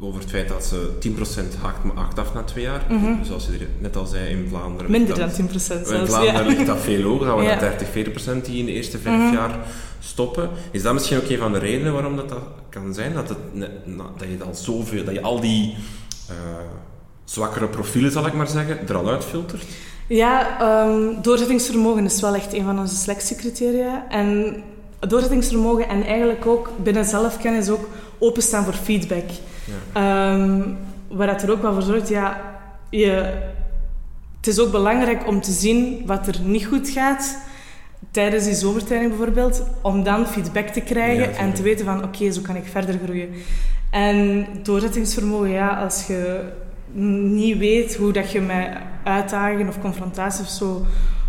[0.01, 2.87] over het feit dat ze 10% hakt, hakt af na twee jaar?
[2.89, 3.25] Mm -hmm.
[3.25, 4.91] Zoals je net al zei, in Vlaanderen...
[4.91, 7.59] Minder dan 10% zelfs, In Vlaanderen ligt dat veel hoger, dat we ja.
[7.59, 9.35] 30, 40% die in de eerste vijf mm -hmm.
[9.35, 9.59] jaar
[10.01, 10.51] stoppen.
[10.71, 13.15] Is dat misschien ook een van de redenen waarom dat, dat kan zijn?
[13.15, 13.39] Dat, het,
[14.19, 15.77] dat je dan zoveel, dat je al die
[16.31, 16.37] uh,
[17.25, 19.65] zwakkere profielen, zal ik maar zeggen, er al uitfiltert?
[20.09, 24.07] Ja, um, doorzettingsvermogen is wel echt een van onze selectiecriteria.
[24.09, 24.57] En
[25.09, 27.89] doorzettingsvermogen en eigenlijk ook binnen zelfkennis ook
[28.19, 29.31] openstaan voor feedback.
[29.95, 30.33] Ja.
[30.33, 30.77] Um,
[31.09, 32.41] waar dat er ook wel voor zorgt, ja,
[32.91, 33.33] je,
[34.37, 37.39] het is ook belangrijk om te zien wat er niet goed gaat
[38.11, 42.41] tijdens die zomertraining bijvoorbeeld, om dan feedback te krijgen en te weten van oké, zo
[42.41, 43.29] kan ik verder groeien.
[43.91, 46.41] En doorzettingsvermogen, ja, als je
[46.93, 48.69] niet weet hoe dat je met
[49.05, 50.87] uitdagingen of confrontaties of zo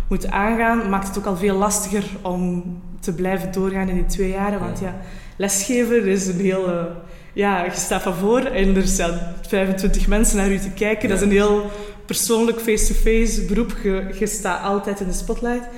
[0.08, 2.62] moet aangaan, maakt het ook al veel lastiger om
[3.06, 4.60] te blijven doorgaan in die twee jaren.
[4.60, 4.96] Want ja,
[5.36, 6.68] lesgeven is een heel...
[6.68, 6.84] Uh,
[7.32, 11.08] ja, je staat van voor en er staan 25 mensen naar u te kijken.
[11.08, 11.70] Dat is een heel
[12.06, 13.76] persoonlijk face-to-face beroep.
[13.82, 15.68] Je, je staat altijd in de spotlight.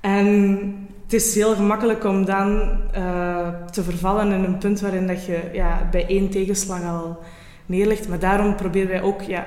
[0.00, 0.36] En
[1.02, 5.40] het is heel gemakkelijk om dan uh, te vervallen in een punt waarin dat je
[5.52, 7.18] ja, bij één tegenslag al
[7.66, 8.08] neerlegt.
[8.08, 9.46] Maar daarom proberen wij ook ja,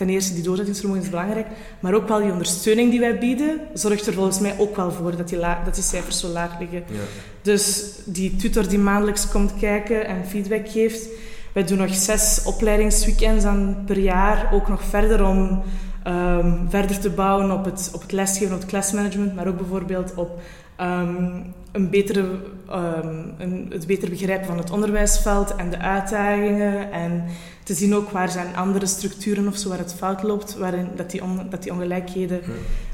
[0.00, 1.46] ten eerste die doorzettingsvermogen is belangrijk,
[1.80, 5.16] maar ook wel die ondersteuning die wij bieden, zorgt er volgens mij ook wel voor
[5.16, 6.84] dat die, dat die cijfers zo laag liggen.
[6.86, 7.00] Ja.
[7.42, 11.08] Dus die tutor die maandelijks komt kijken en feedback geeft,
[11.52, 15.62] wij doen nog zes opleidingsweekends aan per jaar, ook nog verder om
[16.06, 20.14] um, verder te bouwen op het, op het lesgeven, op het klasmanagement, maar ook bijvoorbeeld
[20.14, 20.40] op
[20.80, 27.24] um, een betere, um, een, het beter begrijpen van het onderwijsveld en de uitdagingen en
[27.64, 31.10] te zien ook waar zijn andere structuren of zo waar het fout loopt, waarin dat
[31.10, 32.40] die, on, dat die ongelijkheden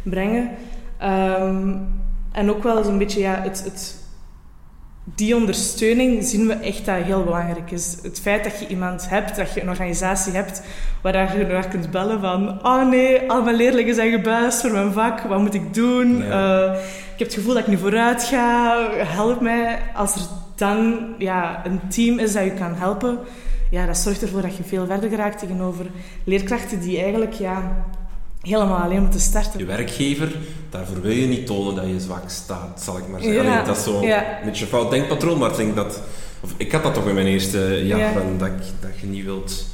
[0.03, 0.51] brengen.
[1.03, 1.89] Um,
[2.33, 3.97] en ook wel eens een beetje ja, het, het,
[5.15, 7.97] die ondersteuning zien we echt dat heel belangrijk is.
[8.03, 10.63] Het feit dat je iemand hebt, dat je een organisatie hebt
[11.03, 14.93] waar je naar kunt bellen van oh nee, al mijn leerlingen zijn gebuist voor mijn
[14.93, 16.23] vak, wat moet ik doen?
[16.23, 16.73] Uh,
[17.17, 19.79] ik heb het gevoel dat ik niet vooruit ga, help mij.
[19.95, 20.21] Als er
[20.55, 23.19] dan ja, een team is dat je kan helpen,
[23.71, 25.87] ja, dat zorgt ervoor dat je veel verder geraakt tegenover
[26.25, 27.85] leerkrachten die eigenlijk ja,
[28.41, 29.59] helemaal alleen moeten starten.
[29.59, 30.37] Je werkgever,
[30.71, 33.45] daarvoor wil je niet tonen dat je zwak staat, zal ik maar zeggen.
[33.45, 34.39] Ja, dat is zo ja.
[34.39, 36.03] een beetje een fout denkpatroon, maar ik denk dat...
[36.41, 38.13] Of, ik had dat toch in mijn eerste jaar, ja.
[38.39, 38.51] dat,
[38.81, 39.67] dat je niet wilt...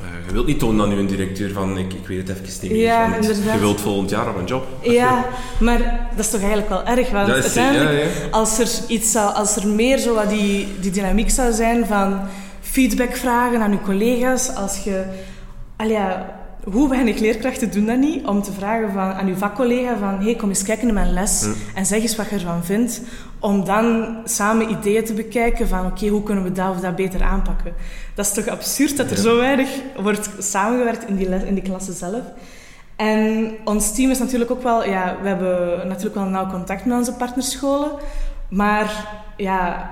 [0.00, 2.70] Uh, je wilt niet tonen aan je directeur van ik, ik weet het even niet
[2.72, 2.80] meer.
[2.80, 3.16] Ja,
[3.52, 4.66] je wilt volgend jaar op een job.
[4.82, 5.24] Ja,
[5.60, 7.10] maar dat is toch eigenlijk wel erg.
[7.10, 11.52] Want uiteindelijk, Als er iets zou, als er meer zo wat die, die dynamiek zou
[11.52, 12.20] zijn van
[12.60, 14.54] feedback vragen aan uw collega's.
[14.54, 15.04] Als je,
[15.86, 16.26] ja,
[16.64, 18.26] hoe weinig leerkrachten doen dat niet?
[18.26, 21.46] Om te vragen van, aan uw vakcollega van, hey, kom eens kijken naar mijn les
[21.74, 23.00] en zeg eens wat je ervan vindt.
[23.44, 27.22] Om dan samen ideeën te bekijken van, oké, hoe kunnen we dat of dat beter
[27.22, 27.74] aanpakken?
[28.14, 29.68] Dat is toch absurd dat er zo weinig
[30.02, 32.22] wordt samengewerkt in die, les, in die klasse zelf.
[32.96, 36.98] En ons team is natuurlijk ook wel, ja, we hebben natuurlijk wel nauw contact met
[36.98, 37.90] onze partnerscholen.
[38.48, 39.90] Maar ja,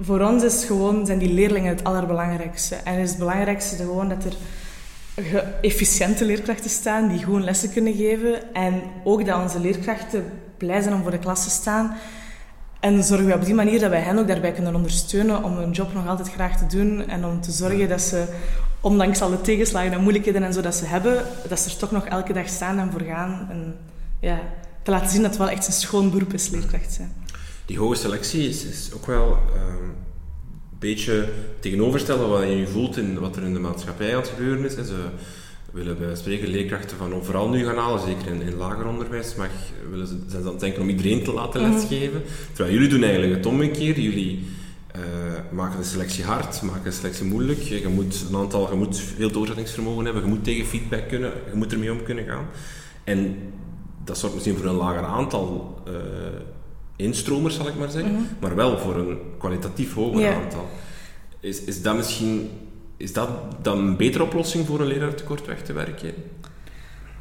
[0.00, 2.74] voor ons is gewoon, zijn die leerlingen het allerbelangrijkste.
[2.74, 4.34] En is het belangrijkste gewoon dat er
[5.60, 8.54] efficiënte leerkrachten staan die gewoon lessen kunnen geven.
[8.54, 10.24] En ook dat onze leerkrachten
[10.56, 11.96] blij zijn om voor de klas te staan.
[12.80, 15.70] En zorgen we op die manier dat wij hen ook daarbij kunnen ondersteunen om hun
[15.70, 17.08] job nog altijd graag te doen.
[17.08, 18.24] En om te zorgen dat ze,
[18.80, 22.04] ondanks alle tegenslagen en moeilijkheden en zo dat ze hebben, dat ze er toch nog
[22.06, 23.46] elke dag staan en voor gaan.
[23.50, 23.76] En
[24.20, 24.40] ja,
[24.82, 27.12] te laten zien dat het wel echt een schoon beroep is, leerkracht zijn
[27.70, 29.84] die hoge selectie is, ook wel um,
[30.72, 31.28] een beetje
[31.60, 34.74] tegenoverstellen wat je nu voelt in wat er in de maatschappij aan het gebeuren is.
[35.72, 39.50] Willen bij spreken leerkrachten van overal nu gaan halen, zeker in, in lager onderwijs, maar
[39.90, 41.72] willen ze, zijn ze aan het denken om iedereen te laten mhm.
[41.72, 42.22] lesgeven.
[42.52, 44.02] Terwijl jullie doen eigenlijk het omgekeerde.
[44.02, 44.46] Jullie
[44.96, 45.02] uh,
[45.52, 47.60] maken de selectie hard, maken de selectie moeilijk.
[47.60, 51.56] Je moet een aantal, je moet veel doorzettingsvermogen hebben, je moet tegen feedback kunnen, je
[51.56, 52.46] moet ermee om kunnen gaan.
[53.04, 53.36] En
[54.04, 55.94] dat zorgt misschien voor een lager aantal uh,
[56.96, 58.22] instromers, zal ik maar zeggen, mhm.
[58.40, 60.68] maar wel voor een kwalitatief hoger aantal.
[61.40, 62.50] Is, is dat misschien
[63.00, 63.28] is dat
[63.62, 66.14] dan een betere oplossing voor een leraartekort weg te werken?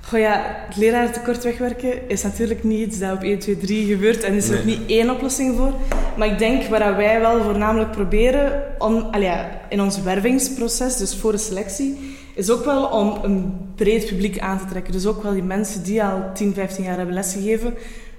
[0.01, 4.23] Goh ja, het lerarentekort wegwerken is natuurlijk niet iets dat op 1, 2, 3 gebeurt
[4.23, 5.73] en is er ook niet één oplossing voor.
[6.17, 11.31] Maar ik denk waar wij wel voornamelijk proberen om, ja, in ons wervingsproces, dus voor
[11.31, 14.93] de selectie, is ook wel om een breed publiek aan te trekken.
[14.93, 17.73] Dus ook wel die mensen die al 10, 15 jaar hebben lesgegeven,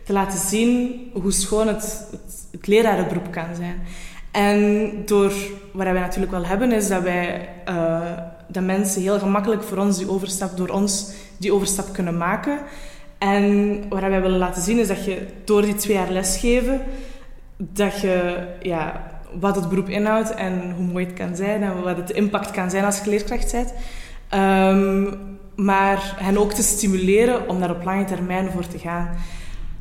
[0.05, 3.83] te laten zien hoe schoon het, het, het lerarenberoep kan zijn.
[4.31, 5.33] En door
[5.73, 10.11] wat wij natuurlijk wel hebben, is dat wij uh, mensen heel gemakkelijk voor ons die
[10.11, 12.59] overstap, door ons die overstap kunnen maken.
[13.19, 16.81] En wat wij willen laten zien is dat je door die twee jaar lesgeven,
[17.57, 21.97] dat je ja, wat het beroep inhoudt en hoe mooi het kan zijn en wat
[21.97, 23.73] het impact kan zijn als je leerkracht bent.
[24.35, 29.09] Um, maar hen ook te stimuleren om daar op lange termijn voor te gaan.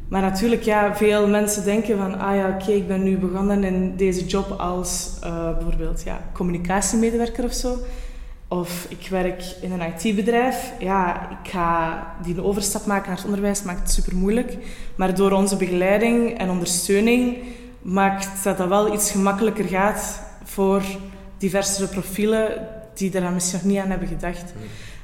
[0.09, 3.95] Maar natuurlijk, ja, veel mensen denken van, ah ja, oké, ik ben nu begonnen in
[3.95, 7.77] deze job als uh, bijvoorbeeld ja, communicatiemedewerker of zo.
[8.47, 10.73] Of ik werk in een IT-bedrijf.
[10.79, 14.57] Ja, ik ga die overstap maken naar het onderwijs, maakt het super moeilijk.
[14.95, 17.37] Maar door onze begeleiding en ondersteuning
[17.81, 20.81] maakt dat dat wel iets gemakkelijker gaat voor
[21.37, 24.53] diversere profielen die daar misschien nog niet aan hebben gedacht.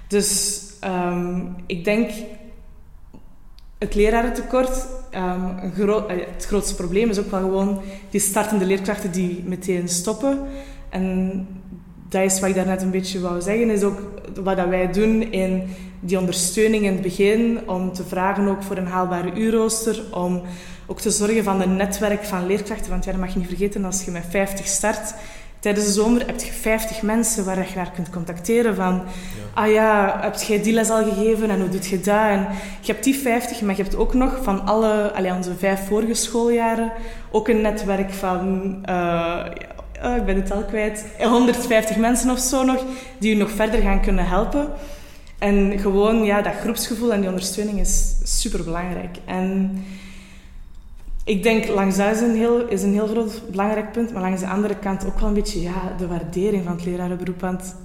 [0.08, 2.12] Dus um, ik denk
[3.78, 5.74] het lerarentekort, um,
[6.08, 10.40] het grootste probleem is ook wel gewoon die startende leerkrachten die meteen stoppen.
[10.90, 11.48] En
[12.10, 14.00] dat is wat ik daarnet een beetje wou zeggen, is ook
[14.44, 15.64] wat dat wij doen in
[16.00, 20.42] die ondersteuning in het begin, om te vragen ook voor een haalbare uurrooster, om
[20.88, 22.90] ook te zorgen van een netwerk van leerkrachten.
[22.90, 25.14] Want ja, mag je niet vergeten, als je met 50 start,
[25.66, 29.04] tijdens de zomer heb je 50 mensen waar je naar kunt contacteren van,
[29.54, 32.30] ah ja, heb jij die les al gegeven en hoe doet je dat?
[32.30, 32.48] En
[32.82, 36.14] je hebt die 50, maar je hebt ook nog van alle, allee, onze vijf vorige
[36.14, 36.92] schooljaren,
[37.32, 39.46] ook een netwerk van, uh,
[40.04, 42.84] oh, ik ben het al kwijt, 150 mensen of zo nog,
[43.18, 44.68] die je nog verder gaan kunnen helpen.
[45.40, 49.18] En gewoon, ja, dat groepsgevoel en die ondersteuning is super belangrijk.
[49.26, 49.72] En
[51.26, 54.42] ik denk langs dat is een, heel, is een heel groot belangrijk punt, maar langs
[54.42, 57.42] de andere kant ook wel een beetje ja, de waardering van het lerarenberoep.
[57.42, 57.76] Want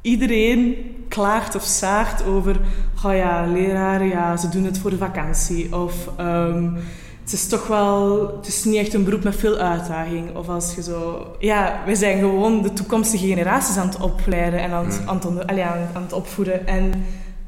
[0.00, 0.76] iedereen
[1.08, 2.56] klaagt of zaagt over,
[3.04, 5.76] oh ja, leraren, ja, ze doen het voor de vakantie.
[5.76, 6.76] Of um,
[7.22, 10.36] het is toch wel, het is niet echt een beroep met veel uitdaging.
[10.36, 14.70] Of als je zo, ja, we zijn gewoon de toekomstige generaties aan het opleiden en
[14.70, 15.08] aan het, mm.
[15.08, 16.66] aan het, aan, aan het opvoeden.
[16.66, 16.92] En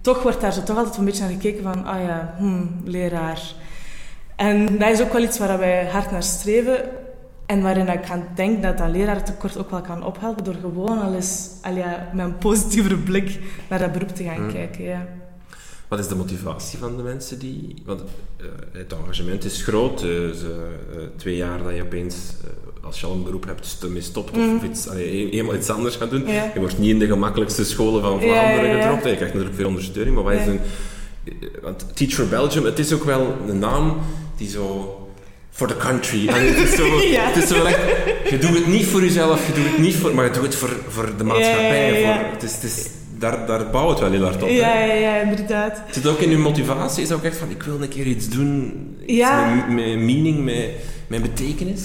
[0.01, 3.55] toch wordt daar zo toch altijd een beetje naar gekeken van, ah ja, hmm, leraar
[4.38, 6.79] en dat is ook wel iets waar wij hard naar streven.
[7.46, 11.14] En waarin ik aan denk dat dat leraartekort ook wel kan ophelpen door gewoon al
[11.14, 14.53] eens al ja, met een positievere blik naar dat beroep te gaan hmm.
[14.53, 14.85] kijken.
[14.85, 15.07] Ja.
[15.88, 17.74] Wat is de motivatie van de mensen die...
[17.87, 20.03] Want uh, het engagement is groot.
[20.03, 22.16] Uh, ze, uh, twee jaar dat je opeens,
[22.83, 24.61] als je al een beroep hebt, ermee stopt of, mm.
[24.64, 26.27] iets, allee, eenmaal iets anders gaat doen.
[26.27, 29.11] Je wordt niet in de gemakkelijkste scholen van Vlaanderen ja, getrokken.
[29.11, 30.61] Je krijgt natuurlijk veel ondersteuning, maar wat is een...
[31.62, 33.96] Want Teacher Belgium, het is ook wel een naam
[34.38, 34.98] die zo
[35.51, 36.29] for the country.
[36.33, 36.85] het, is zo,
[37.20, 37.81] het is zo echt,
[38.31, 40.55] je doet het niet voor jezelf, je doet het niet voor, maar je doet het
[40.55, 42.01] voor, voor de maatschappij.
[42.01, 42.87] Ja, voor, het is, het is,
[43.18, 44.48] daar, daar bouwt het wel heel hard op.
[44.48, 45.83] Ja, ja, ja, inderdaad.
[45.90, 47.03] Zit ook in je motivatie?
[47.03, 48.72] Is ook echt van, ik wil een keer iets doen
[49.07, 49.55] ja.
[49.55, 50.70] met, met meaning, met,
[51.07, 51.83] met betekenis?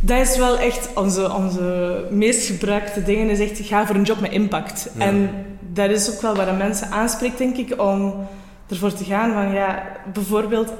[0.00, 3.30] Dat is wel echt onze, onze meest gebruikte dingen.
[3.30, 4.90] Is echt, ga voor een job met impact.
[4.98, 8.26] En dat is ook wel wat de mensen aanspreekt, denk ik, om
[8.68, 9.32] ervoor te gaan.
[9.32, 10.72] Van, ja, bijvoorbeeld,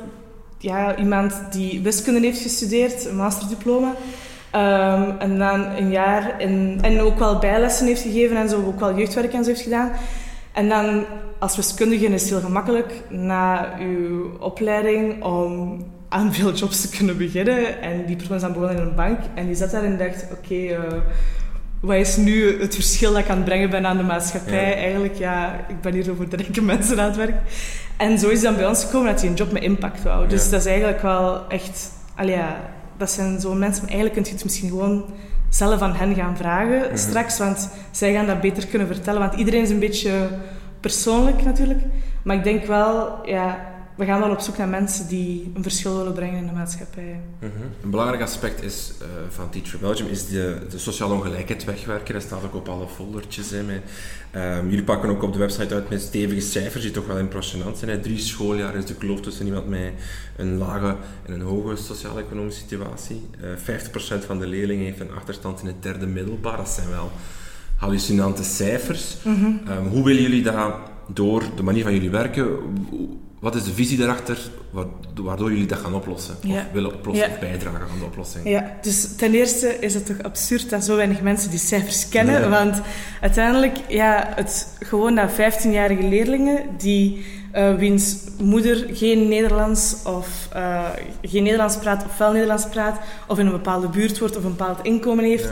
[0.65, 3.89] ja, iemand die wiskunde heeft gestudeerd, een masterdiploma.
[4.55, 8.81] Um, en dan een jaar in, en ook wel bijlessen heeft gegeven en zo, ook
[8.81, 9.93] wel jeugdwerk en zo heeft gedaan.
[10.53, 11.05] En dan
[11.39, 17.17] als wiskundige is het heel gemakkelijk na uw opleiding om aan veel jobs te kunnen
[17.17, 17.83] beginnen.
[17.83, 20.27] En die persoon is dan begonnen in een bank en die zat daar en dacht:
[20.33, 20.79] oké, uh,
[21.85, 24.77] wat is nu het verschil dat ik aan het brengen ben aan de maatschappij?
[24.77, 27.37] Eigenlijk, ja, ik ben hier over de rijke mensen aan het werk.
[27.97, 30.29] En zo is dan bij ons gekomen dat hij een job met impact wou.
[30.29, 31.91] Dus dat is eigenlijk wel echt...
[32.17, 32.57] Allee, ja,
[32.97, 35.05] dat zijn zo'n mensen, maar eigenlijk kun je het misschien gewoon
[35.49, 36.97] zelf aan hen gaan vragen mhm.
[36.97, 39.21] straks, want zij gaan dat beter kunnen vertellen.
[39.21, 40.29] Want iedereen is een beetje
[40.81, 41.81] persoonlijk natuurlijk.
[42.23, 45.97] Maar ik denk wel, ja, we gaan wel op zoek naar mensen die een verschil
[45.97, 47.21] willen brengen in de maatschappij.
[47.39, 47.51] Mhm.
[47.83, 52.15] Een belangrijk aspect is, uh, van Teacher Belgium is de, de sociale ongelijkheid wegwerken.
[52.15, 53.51] Dat staat ook op alle foldertjes.
[53.51, 53.83] Hè, met,
[54.35, 57.79] um, jullie pakken ook op de website uit met stevige cijfers die toch wel impressionant
[57.79, 57.91] zijn.
[57.91, 58.01] Hè.
[58.01, 59.93] Drie schooljaar is de kloof tussen iemand met
[60.37, 63.23] een lage en een hoge sociaal-economische situatie.
[63.41, 66.57] Uh, eh, 50% van de leerlingen heeft een achterstand in het derde middelbaar.
[66.57, 67.11] Dat zijn wel
[67.77, 69.17] hallucinante cijfers.
[69.25, 69.45] Mhm.
[69.45, 70.75] um, hoe willen jullie dat
[71.07, 72.47] door de manier van jullie werken
[73.45, 74.39] wat is de visie daarachter
[75.15, 76.35] waardoor jullie dat gaan oplossen?
[76.49, 78.49] Of willen oplossen of bijdragen aan de oplossing?
[78.49, 82.51] Ja, dus ten eerste is het toch absurd dat zo weinig mensen die cijfers kennen.
[82.51, 82.81] Want
[83.21, 90.89] uiteindelijk, ja, het, gewoon dat 15-jarige leerlingen die uh, wiens moeder geen Nederlands of uh,
[91.23, 94.57] geen Nederlands praat of wel Nederlands praat, of in een bepaalde buurt wordt of een
[94.57, 95.51] bepaald inkomen heeft.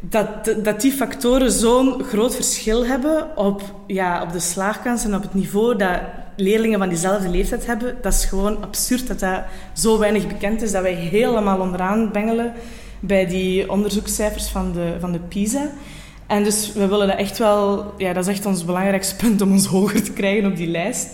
[0.00, 5.22] Dat, dat die factoren zo'n groot verschil hebben op, ja, op de slaagkans en op
[5.22, 6.00] het niveau dat
[6.36, 10.72] leerlingen van diezelfde leeftijd hebben, dat is gewoon absurd dat dat zo weinig bekend is,
[10.72, 12.52] dat wij helemaal onderaan bengelen
[13.00, 15.70] bij die onderzoekscijfers van de, van de PISA.
[16.26, 19.52] En dus we willen dat echt wel, ja, dat is echt ons belangrijkste punt om
[19.52, 21.08] ons hoger te krijgen op die lijst.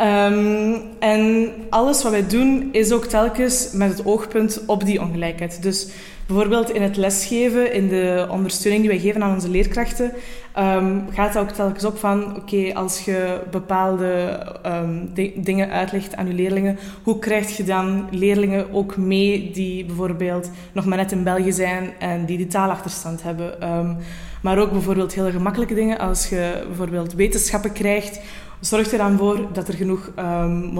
[0.00, 5.62] Um, en alles wat wij doen is ook telkens met het oogpunt op die ongelijkheid.
[5.62, 5.88] Dus
[6.26, 10.12] bijvoorbeeld in het lesgeven, in de ondersteuning die wij geven aan onze leerkrachten,
[10.58, 16.26] um, gaat het ook telkens op van, oké, als je bepaalde um, dingen uitlegt aan
[16.26, 21.22] je leerlingen, hoe krijg je dan leerlingen ook mee die bijvoorbeeld nog maar net in
[21.22, 23.72] België zijn en die die taalachterstand hebben?
[23.72, 23.96] Um,
[24.42, 28.20] maar ook bijvoorbeeld hele gemakkelijke dingen, als je bijvoorbeeld wetenschappen krijgt,
[28.60, 30.78] zorg er dan voor dat er genoeg um,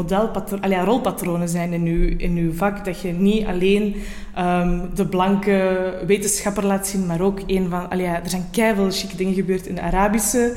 [0.85, 2.85] rolpatronen zijn in je, in uw vak.
[2.85, 3.97] Dat je niet alleen
[4.39, 7.91] um, de blanke wetenschapper laat zien, maar ook een van...
[7.91, 10.57] Allee, er zijn keihard chique dingen gebeurd in de Arabische,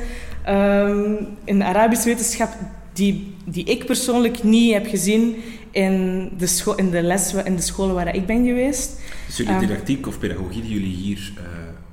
[0.50, 2.50] um, in de Arabische wetenschap
[2.94, 5.36] die, die ik persoonlijk niet heb gezien
[5.72, 9.02] in de, in de les in de scholen waar ik ben geweest.
[9.26, 11.44] Dus jullie didactiek of pedagogie die jullie hier uh,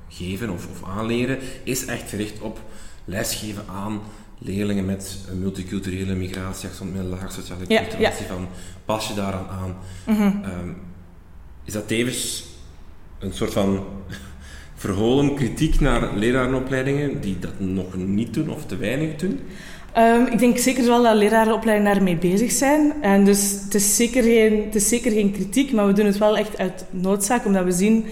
[0.09, 2.59] geven of, of aanleren, is echt gericht op
[3.05, 3.99] lesgeven aan
[4.37, 8.47] leerlingen met een multiculturele migratie, met een laag sociale ja, van
[8.85, 9.75] pas je daaraan aan?
[10.05, 10.43] Mhm.
[10.43, 10.69] Ehm,
[11.63, 12.45] is dat tevens
[13.19, 13.85] een soort van
[14.75, 19.39] verholen kritiek naar lerarenopleidingen die dat nog niet doen of te weinig doen?
[19.97, 22.93] Um, ik denk zeker wel dat lerarenopleidingen daarmee bezig zijn.
[23.01, 26.17] En dus het is, zeker geen, het is zeker geen kritiek, maar we doen het
[26.17, 28.05] wel echt uit noodzaak, omdat we zien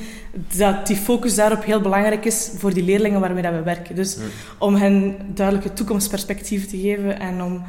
[0.58, 3.96] dat die focus daarop heel belangrijk is voor die leerlingen waarmee dat we werken.
[3.96, 4.18] Dus
[4.58, 7.64] om hen duidelijke toekomstperspectieven te geven en om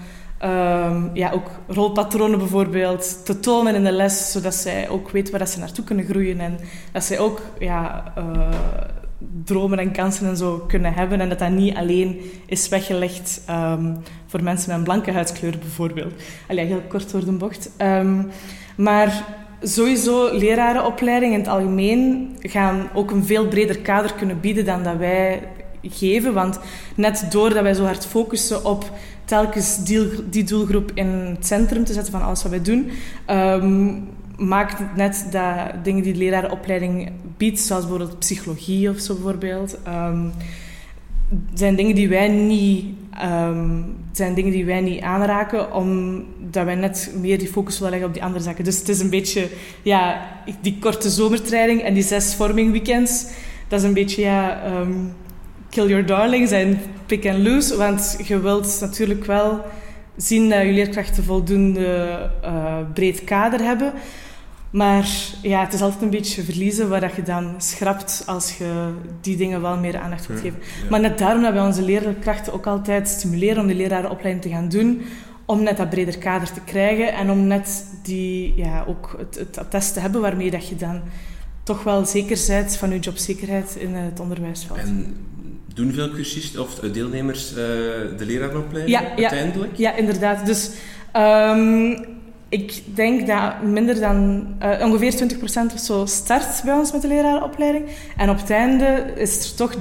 [0.44, 5.40] um, ja, ook rolpatronen bijvoorbeeld te tonen in de les, zodat zij ook weten waar
[5.40, 6.58] dat ze naartoe kunnen groeien en
[6.92, 8.48] dat zij ook ja, uh,
[9.44, 13.96] dromen en kansen en zo kunnen hebben en dat dat niet alleen is weggelegd um,
[14.26, 16.12] voor mensen met een blanke huidskleur bijvoorbeeld.
[16.48, 17.70] Allee, heel kort door de bocht.
[17.82, 18.30] Um,
[18.76, 19.24] maar
[19.68, 24.96] sowieso lerarenopleiding in het algemeen gaan ook een veel breder kader kunnen bieden dan dat
[24.96, 25.42] wij
[25.82, 26.34] geven.
[26.34, 26.58] Want
[26.96, 28.90] net doordat wij zo hard focussen op
[29.24, 29.84] telkens
[30.30, 32.90] die, doelgroep in het centrum te zetten van alles wat wij doen,
[33.30, 39.14] um, maakt het net dat dingen die de lerarenopleiding biedt, zoals bijvoorbeeld psychologie of zo
[39.14, 40.32] bijvoorbeeld, um,
[41.54, 42.86] zijn dingen die wij niet
[43.22, 48.08] um, zijn dingen die wij niet aanraken, omdat wij net meer die focus willen leggen
[48.08, 48.64] op die andere zaken.
[48.64, 49.48] Dus het is een beetje,
[49.82, 50.26] ja,
[50.60, 53.26] die korte zomertraining en die zes vorming weekends,
[53.68, 55.14] dat is een beetje, ja, um,
[55.70, 59.64] kill your darlings en pick and lose, want je wilt natuurlijk wel
[60.16, 63.92] zien dat je leerkrachten voldoende uh, breed kader hebben.
[64.70, 65.08] Maar
[65.42, 69.36] ja, het is altijd een beetje verliezen waar dat je dan schrapt als je die
[69.36, 70.58] dingen wel meer aandacht wilt geven.
[70.90, 74.68] Maar net daarom dat wij onze leerkrachten ook altijd stimuleren om die lerarenopleiding te gaan
[74.68, 75.02] doen,
[75.44, 79.58] om net dat breder kader te krijgen en om net die, ja, ook het, het
[79.58, 81.00] attest te hebben waarmee dat je dan
[81.62, 84.78] toch wel zeker bent van je jobzekerheid in het onderwijsveld.
[84.78, 85.16] En
[85.74, 89.76] doen veel cursisten of deelnemers uh, de lerarenopleiding ja, uiteindelijk?
[89.76, 90.46] Ja, ja inderdaad.
[90.46, 90.70] Dus
[91.16, 92.15] um,
[92.56, 97.08] ik denk dat minder dan uh, ongeveer 20% of zo start bij ons met de
[97.08, 97.84] lerarenopleiding.
[98.16, 99.78] En op het einde is er toch 83%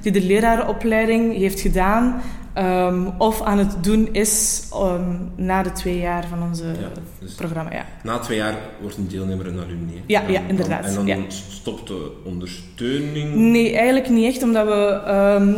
[0.00, 2.22] die de lerarenopleiding heeft gedaan
[2.58, 7.34] um, of aan het doen is um, na de twee jaar van onze ja, dus
[7.34, 7.72] programma.
[7.72, 7.86] Ja.
[8.02, 10.02] Na twee jaar wordt een deelnemer een alumni.
[10.06, 10.84] Ja, ja, inderdaad.
[10.84, 11.16] En dan ja.
[11.28, 13.34] stopt de ondersteuning?
[13.34, 15.56] Nee, eigenlijk niet echt, omdat we um,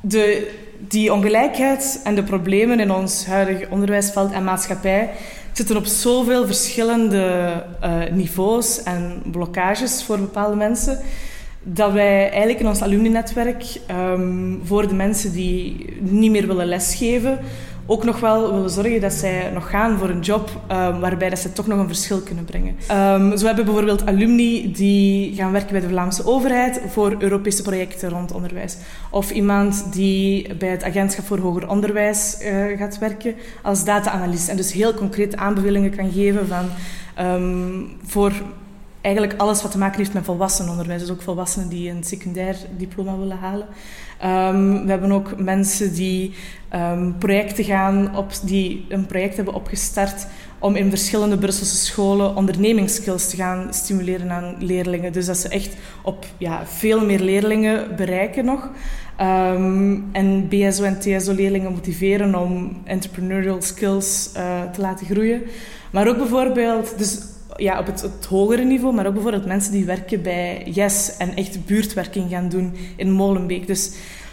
[0.00, 5.10] de die ongelijkheid en de problemen in ons huidige onderwijsveld en maatschappij
[5.52, 7.52] zitten op zoveel verschillende
[7.84, 10.98] uh, niveaus en blokkages voor bepaalde mensen,
[11.62, 17.38] dat wij eigenlijk in ons alumni-netwerk um, voor de mensen die niet meer willen lesgeven,
[17.90, 21.38] ook nog wel willen zorgen dat zij nog gaan voor een job um, waarbij dat
[21.38, 22.76] ze toch nog een verschil kunnen brengen.
[22.90, 27.62] Um, zo hebben we bijvoorbeeld alumni die gaan werken bij de Vlaamse overheid voor Europese
[27.62, 28.76] projecten rond onderwijs.
[29.10, 34.56] Of iemand die bij het agentschap voor hoger onderwijs uh, gaat werken als data-analyst en
[34.56, 36.66] dus heel concrete aanbevelingen kan geven van
[37.26, 38.32] um, voor
[39.00, 41.00] eigenlijk alles wat te maken heeft met volwassenenonderwijs.
[41.00, 43.66] Dus ook volwassenen die een secundair diploma willen halen.
[44.24, 46.34] Um, we hebben ook mensen die
[46.74, 50.26] um, projecten gaan op, die een project hebben opgestart
[50.58, 55.12] om in verschillende Brusselse scholen ondernemingsskills te gaan stimuleren aan leerlingen.
[55.12, 58.70] Dus dat ze echt op ja, veel meer leerlingen bereiken nog.
[59.20, 65.42] Um, en BSO en TSO-leerlingen motiveren om entrepreneurial skills uh, te laten groeien.
[65.90, 67.18] Maar ook bijvoorbeeld, dus
[67.56, 71.66] ja, op het, hogere niveau, maar ook bijvoorbeeld mensen die werken bij Yes en echt
[71.66, 73.66] buurtwerking gaan doen in Molenbeek.
[73.66, 73.92] Dus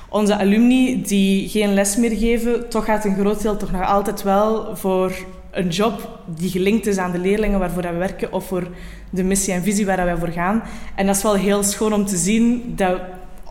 [0.10, 4.24] onze alumni die geen les meer geven, toch gaat een groot deel toch nog altijd
[4.24, 5.14] wel voor
[5.52, 8.68] een job die gelinkt is aan de leerlingen waarvoor we werken of voor
[9.10, 10.64] de missie en visie waar wij voor gaan.
[10.96, 13.02] En dat is wel heel schoon om te zien dat,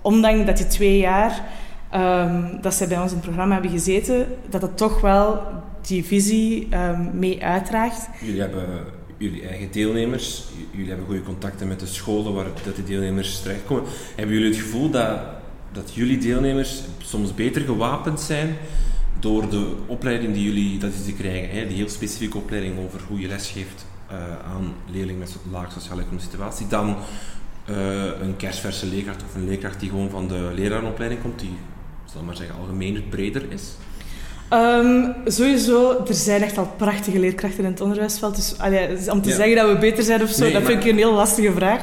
[0.02, 1.42] ondanks dat die twee jaar
[1.94, 5.40] um, dat zij bij ons in het programma hebben gezeten, dat het toch wel
[5.86, 8.08] die visie um, mee uitdraagt.
[8.20, 8.68] Jullie hebben
[9.16, 13.84] jullie eigen deelnemers, jullie hebben goede contacten met de scholen waar dat die deelnemers terechtkomen.
[14.14, 15.18] Hebben jullie het gevoel dat,
[15.72, 18.56] dat jullie deelnemers soms beter gewapend zijn
[19.18, 23.20] door de opleiding die jullie dat die krijgen, hè, die heel specifieke opleiding over hoe
[23.20, 24.16] je lesgeeft uh,
[24.54, 26.96] aan leerlingen met laag sociaal-economische situatie, dan
[27.70, 27.76] uh,
[28.20, 31.56] een kerstverse leerkracht of een leerkracht die gewoon van de lerarenopleiding komt, die,
[32.12, 33.62] zal maar zeggen, algemeen breder is?
[34.52, 38.36] Um, sowieso, er zijn echt al prachtige leerkrachten in het onderwijsveld.
[38.36, 39.34] Dus allee, om te ja.
[39.34, 40.70] zeggen dat we beter zijn of zo, nee, dat maar...
[40.70, 41.80] vind ik een heel lastige vraag.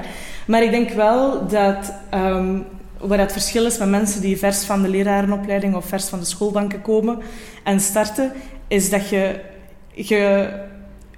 [0.47, 2.65] Maar ik denk wel dat um,
[2.97, 6.25] waar het verschil is met mensen die vers van de lerarenopleiding of vers van de
[6.25, 7.17] schoolbanken komen
[7.63, 8.31] en starten,
[8.67, 9.39] is dat je,
[9.93, 10.49] je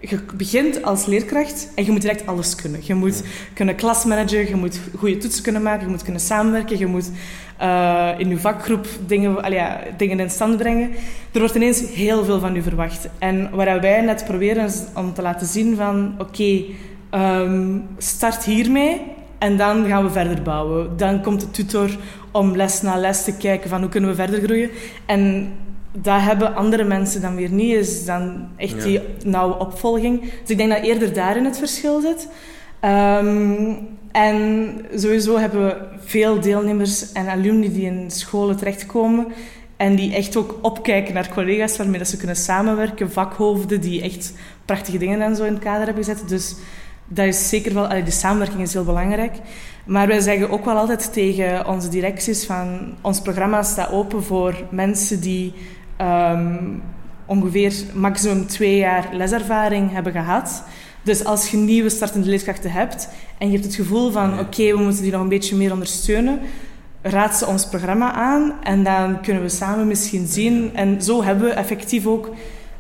[0.10, 2.80] je begint als leerkracht en je moet direct alles kunnen.
[2.84, 3.24] Je moet
[3.54, 7.12] kunnen klasmanagen, je moet goede toetsen kunnen maken, je moet kunnen samenwerken, je moet
[7.64, 9.62] uh, in je vakgroep dingen, allee,
[9.98, 10.92] dingen in stand brengen.
[11.32, 13.10] Er wordt ineens heel veel van u verwacht.
[13.20, 16.42] En wat wij net proberen is om te laten zien van oké,
[17.10, 19.02] okay, um, start hiermee
[19.38, 20.98] en dan gaan we verder bouwen.
[20.98, 21.90] Dan komt de tutor
[22.32, 24.70] om les na les te kijken van hoe kunnen we verder groeien.
[25.06, 25.54] En
[25.92, 28.84] dat hebben andere mensen dan weer niet, is dan echt ja.
[28.84, 30.22] die nauwe opvolging.
[30.22, 32.28] Dus ik denk dat eerder daarin het verschil zit.
[32.86, 33.78] Um,
[34.12, 35.76] en sowieso hebben we
[36.06, 39.28] veel deelnemers en alumni die in scholen terechtkomen
[39.78, 44.34] en die echt ook opkijken naar collega's waarmee dat ze kunnen samenwerken, vakhoofden die echt
[44.66, 46.30] prachtige dingen en zo in het kader hebben gezet.
[46.30, 46.56] Dus
[47.08, 49.36] dat is zeker wel, de samenwerking is heel belangrijk.
[49.86, 54.56] Maar wij zeggen ook wel altijd tegen onze directies van ons programma staat open voor
[54.70, 55.54] mensen die
[56.02, 56.82] um,
[57.26, 60.64] ongeveer maximum twee jaar leservaring hebben gehad.
[61.04, 64.76] Dus als je nieuwe startende leerkrachten hebt en je hebt het gevoel van oké, okay,
[64.76, 66.40] we moeten die nog een beetje meer ondersteunen,
[67.02, 70.76] raad ze ons programma aan en dan kunnen we samen misschien zien.
[70.76, 72.30] En zo hebben we effectief ook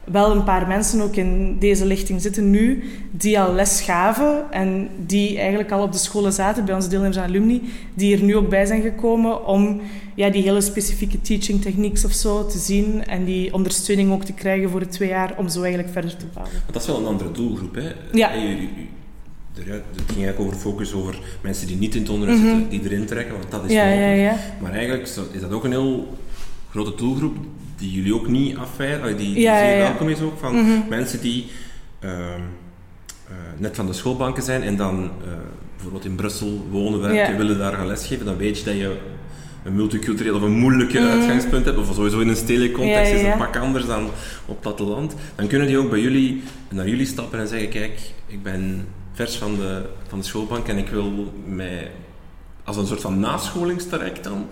[0.03, 4.89] wel een paar mensen ook in deze lichting zitten nu, die al les gaven en
[5.05, 7.61] die eigenlijk al op de scholen zaten, bij onze deelnemers en alumni,
[7.93, 9.81] die er nu ook bij zijn gekomen om
[10.15, 14.33] ja, die hele specifieke teaching techniques of zo te zien en die ondersteuning ook te
[14.33, 16.55] krijgen voor het twee jaar om zo eigenlijk verder te bouwen.
[16.71, 17.91] dat is wel een andere doelgroep, hè?
[18.11, 18.29] Ja.
[19.53, 19.63] Het
[19.95, 22.59] ging eigenlijk over focus over mensen die niet in het onderwijs mm -hmm.
[22.59, 24.37] zitten, die erin trekken, want dat is ja, ja, ja.
[24.61, 26.07] Maar eigenlijk is dat ook een heel
[26.69, 27.35] grote doelgroep
[27.77, 30.89] die jullie ook niet afwijzen, die, die ja, zeer welkom is ook, van Mhm.
[30.89, 31.47] mensen die
[31.99, 35.31] uh, uh, net van de schoolbanken zijn en dan uh,
[35.73, 38.97] bijvoorbeeld in Brussel wonen, werken, willen daar gaan lesgeven, dan weet je dat je
[39.63, 41.09] een multicultureel of een moeilijke Mhm.
[41.09, 43.37] uitgangspunt hebt, of sowieso in een stedelijk context is ja.
[43.37, 44.09] pak anders dan
[44.45, 48.43] op platteland, dan kunnen die ook bij jullie, naar jullie stappen en zeggen, kijk, ik
[48.43, 51.91] ben vers van de, van de schoolbank en ik wil mij
[52.63, 54.45] als een soort van nascholingstraject dan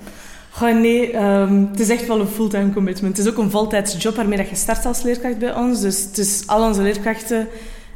[0.54, 3.18] Goh, nee, ehm, het is echt wel een fulltime commitment.
[3.18, 5.82] Het is ook een voltijdse job waarmee dat je start als leerkracht bij ons.
[6.14, 7.48] Dus al onze leerkrachten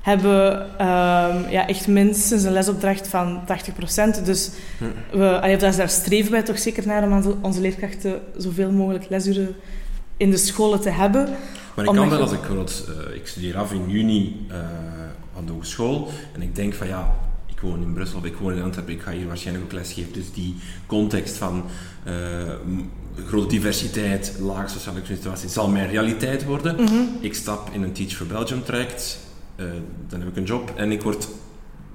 [0.02, 4.24] hebben ehm, ja, echt minstens een lesopdracht van 80%.
[4.26, 4.50] Dus
[5.12, 9.06] we, allee, daar, daar streven wij toch zeker naar om onze, onze leerkrachten zoveel mogelijk
[9.10, 9.56] lesuren
[10.18, 11.24] in de scholen te hebben.
[11.76, 14.58] Maar ik kan wel je- als ik bijvoorbeeld, eh, ik studeer af in juni eh,
[15.38, 17.16] aan de hogeschool en ik denk van ja,
[17.56, 20.14] ik woon in Brussel of ik woon in Antwerpen, ik ga hier waarschijnlijk ook lesgeven.
[20.14, 21.64] Dus die context van
[22.66, 22.80] m-
[23.28, 26.76] grote diversiteit, lage sociale situatie zal mijn realiteit worden.
[26.76, 26.94] Mhm.
[27.20, 29.20] Ik stap in een Teach for Belgium traject,
[29.56, 29.66] eh,
[30.10, 31.28] dan heb ik een job en ik word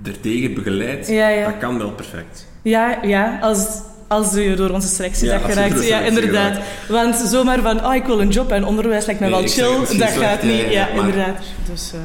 [0.04, 1.08] ertegen begeleid.
[1.08, 1.44] Ja, ja.
[1.50, 2.46] Dat kan wel perfect.
[2.62, 3.66] Ja, ja als,
[4.08, 5.86] als je door onze selectie Ja, dat geraakt.
[5.86, 6.58] Ja, inderdaad.
[6.88, 9.98] Want zomaar van, oh, ik wil een job en onderwijs lijkt me Nee, wel chill,
[9.98, 10.70] dat gaat niet.
[10.70, 11.36] ja, maar- inderdaad.
[11.70, 12.00] Dus, eh,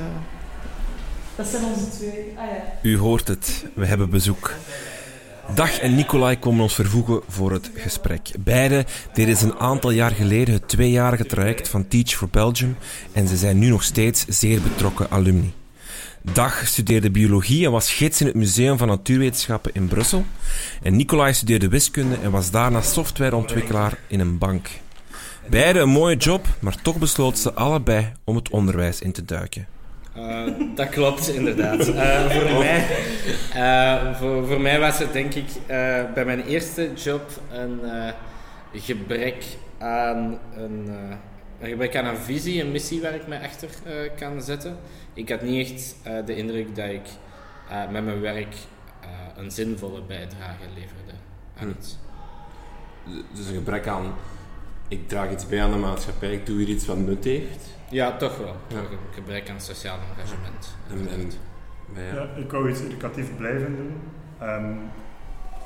[1.36, 2.33] dat zijn onze twee.
[2.38, 2.79] Ah ja.
[2.81, 4.53] U hoort het, we hebben bezoek.
[5.53, 8.29] Dag en Nicolai komen ons vervoegen voor het gesprek.
[8.39, 12.77] Beide deden een aantal jaar geleden het tweejarige traject van Teach for Belgium
[13.11, 15.53] en ze zijn nu nog steeds zeer betrokken alumni.
[16.33, 20.25] Dag studeerde biologie en was gids in het Museum van Natuurwetenschappen in Brussel.
[20.81, 24.69] En Nicolai studeerde wiskunde en was daarna softwareontwikkelaar in een bank.
[25.49, 29.74] Beide een mooie job, maar toch besloten ze allebei om het onderwijs in te duiken.
[30.18, 30.45] Uh,
[30.76, 31.88] dat klopt, inderdaad.
[31.88, 32.88] Uh, voor, mij,
[33.55, 35.45] uh, voor, voor mij was het denk ik
[36.13, 37.80] bij mijn eerste job een
[38.74, 39.45] gebrek
[39.78, 40.89] aan een,
[41.59, 43.70] een gebrek aan een visie, een missie waar ik me achter
[44.18, 44.78] kan zetten.
[45.13, 45.95] Ik had niet echt
[46.26, 47.07] de indruk dat ik
[47.91, 48.55] met mijn werk
[49.38, 51.13] een zinvolle bijdrage leverde
[51.57, 51.97] aan iets.
[53.34, 54.13] Dus een gebrek aan,
[54.88, 57.74] ik draag iets bij aan de maatschappij, ik doe hier iets wat nut heeft.
[57.89, 58.55] Ja, toch wel.
[58.67, 58.81] Ja.
[59.11, 60.75] Gebrek aan sociaal engagement.
[60.89, 61.31] En, en,
[61.95, 62.13] ja.
[62.13, 62.29] ja.
[62.36, 63.93] ik wou iets educatief blijven doen.
[64.49, 64.77] Um,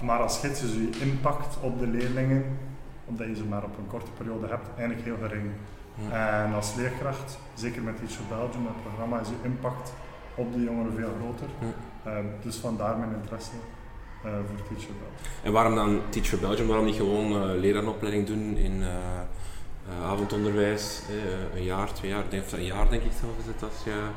[0.02, 2.58] maar als gids is je impact op de leerlingen,
[3.06, 5.52] omdat je ze maar op een korte periode hebt, eigenlijk heel gering.
[6.10, 6.44] Ja.
[6.44, 9.94] En als leerkracht, zeker met Teach for Belgium, het programma, is je impact
[10.36, 11.48] op de jongeren veel groter.
[12.06, 12.18] Ja.
[12.18, 13.52] Um, dus vandaar mijn interesse
[14.26, 15.44] uh, voor Teach for Belgium.
[15.44, 16.68] En waarom dan Teach for Belgium?
[16.68, 18.84] Waarom niet gewoon uh, leraaropleiding doen in...
[19.90, 23.64] Uh, avondonderwijs, uh, een jaar, twee jaar, denk, een jaar denk ik zelf is het
[23.64, 24.08] als je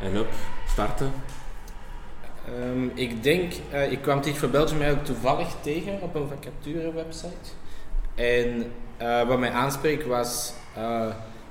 [0.00, 0.32] en up
[0.68, 1.12] starten.
[2.48, 6.92] Um, ik denk, uh, ik kwam Teach for Belgium eigenlijk toevallig tegen op een vacature
[6.92, 7.50] website.
[8.14, 8.72] En
[9.26, 10.52] wat mij aanspreekt was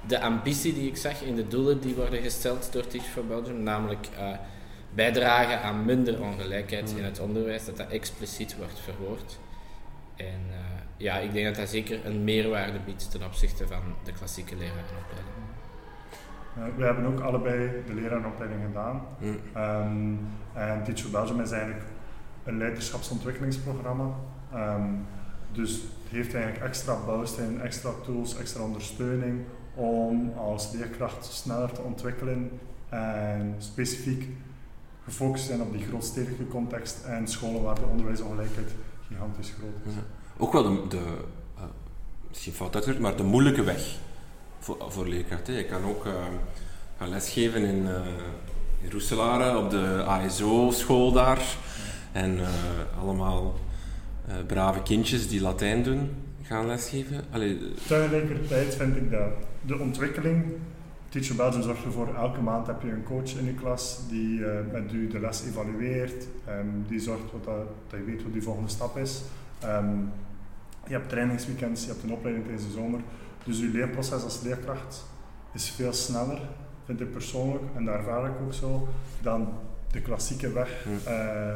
[0.08, 3.64] de ambitie die ik zag in de doelen die worden gesteld door Teach for Belgium,
[3.64, 4.08] namelijk
[4.94, 9.40] bijdragen aan minder ongelijkheid in het onderwijs, dat dat expliciet wordt verwoord.
[10.16, 10.42] En
[11.00, 15.36] ja, ik denk dat dat zeker een meerwaarde biedt ten opzichte van de klassieke lerarenopleiding.
[16.58, 19.02] Uh, we hebben ook allebei de lerarenopleiding gedaan.
[19.20, 19.38] Mm.
[19.58, 20.20] Um,
[20.54, 21.84] en Teach for Belgium is eigenlijk
[22.44, 24.16] een leiderschapsontwikkelingsprogramma.
[24.54, 25.06] Um,
[25.52, 29.42] dus het heeft eigenlijk extra bouwstenen, extra tools, extra ondersteuning
[29.76, 34.28] om als leerkracht sneller te ontwikkelen en specifiek
[35.04, 38.72] gefocust zijn op die grootstedelijke context en scholen waar de onderwijsongelijkheid
[39.08, 39.94] gigantisch groot is.
[40.42, 41.02] Ook wel de,
[42.28, 43.98] misschien fout uitgedrukt, maar de moeilijke weg
[44.60, 45.08] voor, voor.
[45.08, 46.14] Je kan ook uh,
[46.98, 47.88] gaan lesgeven in,
[48.92, 51.42] uh, op de ASO-school daar.
[52.12, 52.40] En
[53.00, 53.56] allemaal
[54.48, 56.10] brave kindjes die Latijn doen,
[56.44, 57.24] gaan lesgeven.
[57.32, 59.30] Allee, Tegelijkertijd vind ik dat
[59.62, 60.46] de ontwikkeling
[61.10, 64.40] Teacher Belgium zorgt ervoor, elke maand heb je een coach in je klas die
[64.72, 67.56] met u de les evalueert, um, die zorgt dat,
[67.90, 69.22] dat je weet wat die volgende stap is.
[69.64, 70.12] Um,
[70.90, 73.00] je hebt trainingsweekends, je hebt een opleiding tijdens de zomer,
[73.46, 75.06] dus je leerproces als leerkracht
[75.54, 76.40] is veel sneller,
[76.86, 78.88] vind ik persoonlijk, en daar ervaar ik ook zo,
[79.22, 79.54] dan
[79.92, 80.86] de klassieke weg.
[81.08, 81.56] Uh,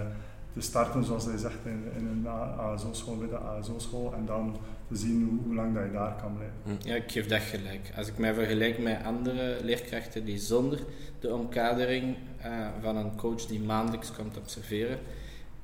[0.53, 2.27] te starten, zoals hij zegt, in, in een
[2.57, 4.57] ASO-school, bij de ASO-school, en dan
[4.87, 6.87] te zien hoe, hoe, lang dat je daar kan blijven.
[6.89, 7.91] Ja, ik geef dat gelijk.
[7.95, 10.79] Als ik mij vergelijk met andere leerkrachten die zonder
[11.19, 12.15] de omkadering
[12.45, 14.99] uh, van een coach die maandelijks komt observeren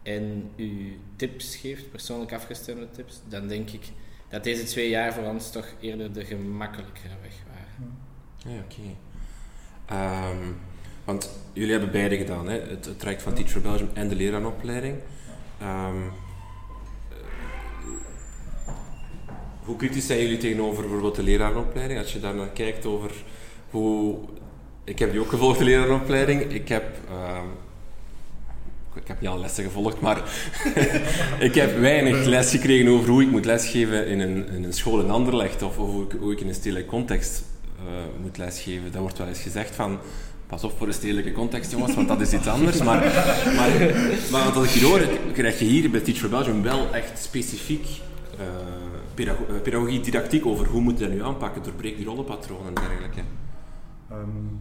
[0.03, 3.85] en u tips geeft, persoonlijk afgestemde tips, dan denk ik
[4.29, 7.97] dat deze twee jaar voor ons toch eerder de gemakkelijkere weg waren.
[8.37, 8.75] Ja, oké.
[9.85, 10.31] Okay.
[10.31, 10.55] Um,
[11.03, 12.59] want jullie hebben beide gedaan, hè?
[12.59, 14.97] Het, het traject van Teach for Belgium en de leraaropleiding.
[15.61, 16.11] Um,
[19.63, 21.99] hoe kritisch zijn jullie tegenover bijvoorbeeld de leraaropleiding?
[21.99, 23.11] Als je daar naar kijkt over
[23.69, 24.19] hoe...
[24.83, 26.41] Ik heb die ook gevolgd, de leraaropleiding.
[26.41, 26.97] Ik heb...
[27.09, 27.41] Uh,
[28.95, 30.23] ik heb niet al lessen gevolgd, maar
[31.49, 35.09] ik heb weinig les gekregen over hoe ik moet lesgeven in een, een school in
[35.09, 37.43] Anderlecht of hoe ik, in een stedelijke context
[37.79, 38.91] uh, moet lesgeven.
[38.91, 39.99] Daar wordt wel eens gezegd van,
[40.47, 42.83] pas op voor de stedelijke context jongens, want dat is iets anders.
[42.83, 42.99] Maar,
[43.55, 43.71] maar,
[44.31, 45.01] maar wat ik hier hoor,
[45.33, 47.87] krijg je hier bij Teach for Belgium wel echt specifiek
[48.39, 48.45] uh,
[49.13, 53.21] pedago pedagogie, didactiek over hoe moet je dat nu aanpakken, doorbreek die rollenpatronen en dergelijke.
[54.11, 54.59] Um,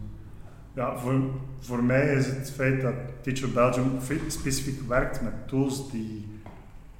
[0.79, 1.21] ja, voor,
[1.59, 3.91] voor mij is het feit dat Teacher Belgium
[4.27, 6.25] specifiek werkt met tools die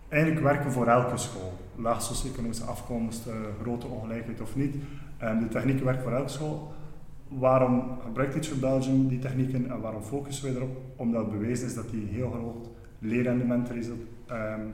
[0.07, 1.53] eigenlijk werken voor elke school.
[1.75, 3.27] Laag socio-economische afkomst,
[3.61, 4.75] grote ongelijkheid of niet.
[5.23, 6.73] Um, de technieken werken voor elke school.
[7.27, 10.77] Waarom gebruikt Teacher Belgium die technieken en waarom focussen wij erop?
[10.95, 12.69] Omdat het bewezen is dat die een heel groot
[12.99, 14.71] leerrendement um,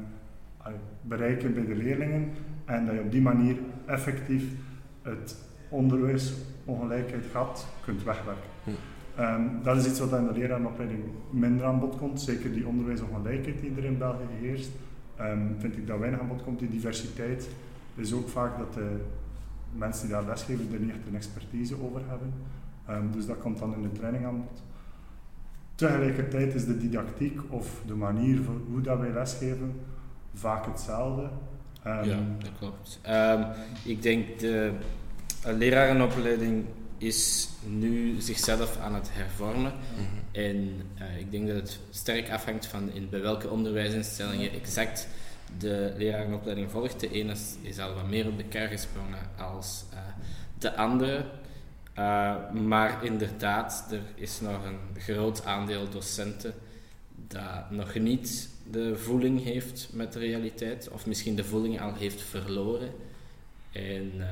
[1.02, 2.32] bereiken bij de leerlingen
[2.66, 4.44] en dat je op die manier effectief
[5.02, 5.38] het
[5.70, 8.55] onderwijsongelijkheid gat kunt wegwerken.
[9.16, 9.22] Hm.
[9.22, 13.62] Um, dat is iets wat in de leraaropleiding minder aan bod komt, zeker die onderwijsongelijkheid
[13.62, 14.70] die er in België heerst.
[15.16, 16.60] ehm, vind ik dat weinig aan bod komt.
[16.60, 17.50] Die diversiteit
[17.96, 19.02] is ook vaak dat de
[19.72, 22.34] mensen die daar lesgeven er niet echt een expertise over hebben.
[22.86, 24.64] Ehm, dus dat komt dan in de training aan bod.
[25.76, 29.74] Tegelijkertijd is de didactiek of de manier voor hoe dat wij lesgeven
[30.34, 31.30] vaak hetzelfde.
[31.84, 33.00] Ehm, ja, dat klopt.
[33.02, 33.44] Ehm,
[33.84, 34.72] ik denk de
[35.44, 36.66] lerarenopleiding
[37.06, 39.74] is nu zichzelf aan het hervormen.
[39.94, 40.04] Mhm.
[40.32, 45.08] En uh, ik denk dat het sterk afhangt van in, bij welke onderwijsinstelling je exact
[45.58, 47.00] de lerarenopleiding volgt.
[47.00, 50.00] De ene is, al wat meer op de kar gesprongen als uh,
[50.58, 51.26] de andere.
[51.98, 56.54] Uh, maar inderdaad, er is nog een groot aandeel docenten
[57.28, 62.22] dat nog niet de voeling heeft met de realiteit, of misschien de voeling al heeft
[62.22, 62.92] verloren.
[63.72, 64.26] En uh,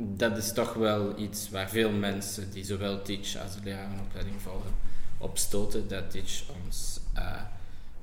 [0.00, 4.70] dat is toch wel iets waar veel mensen die zowel Teach als de lerarenopleiding volgen
[5.18, 7.42] op stoten, dat Teach ons uh,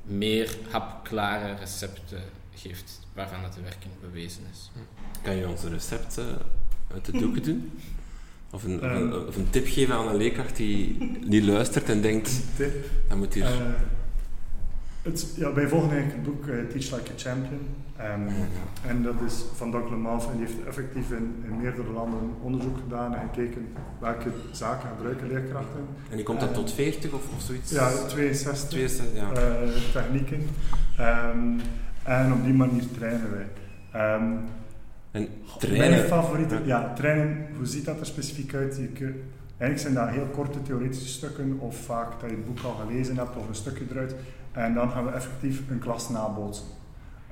[0.03, 2.21] meer hapklare recepten
[2.55, 4.71] geeft waarvan dat de werking bewezen is.
[5.21, 6.19] Kan je ons een recept
[6.93, 7.79] uit de doeken doen?
[8.49, 12.41] Of een, um, of, een, tip geven aan een leerkracht die, die luistert en denkt,
[13.07, 13.43] dan moet hier...
[13.43, 13.69] Uh,
[15.07, 17.59] het, ja, wij volgen eigenlijk het boek uh, Teach Like a Champion.
[18.01, 18.27] Um,
[18.87, 22.77] En dat is van Doug Lemans en die heeft effectief in, in, meerdere landen onderzoek
[22.77, 23.67] gedaan en gekeken
[23.99, 25.85] welke zaken gebruiken leerkrachten.
[26.09, 27.71] En die komt dan uh, tot 40 of, of zoiets?
[27.71, 29.31] Ja, 62, 62 ja.
[29.91, 30.41] technieken.
[30.99, 31.59] Um,
[32.03, 33.47] en op die manier trainen wij.
[35.11, 35.89] En trainen?
[35.89, 36.93] Mijn favoriete, ja.
[36.93, 38.75] trainen, hoe ziet dat er specifiek uit?
[38.75, 39.13] Je
[39.57, 43.17] eigenlijk zijn dat heel korte theoretische stukken, of vaak dat je het boek al gelezen
[43.17, 44.15] hebt, of een stukje eruit.
[44.57, 46.65] En dan gaan we effectief een klas nabootsen.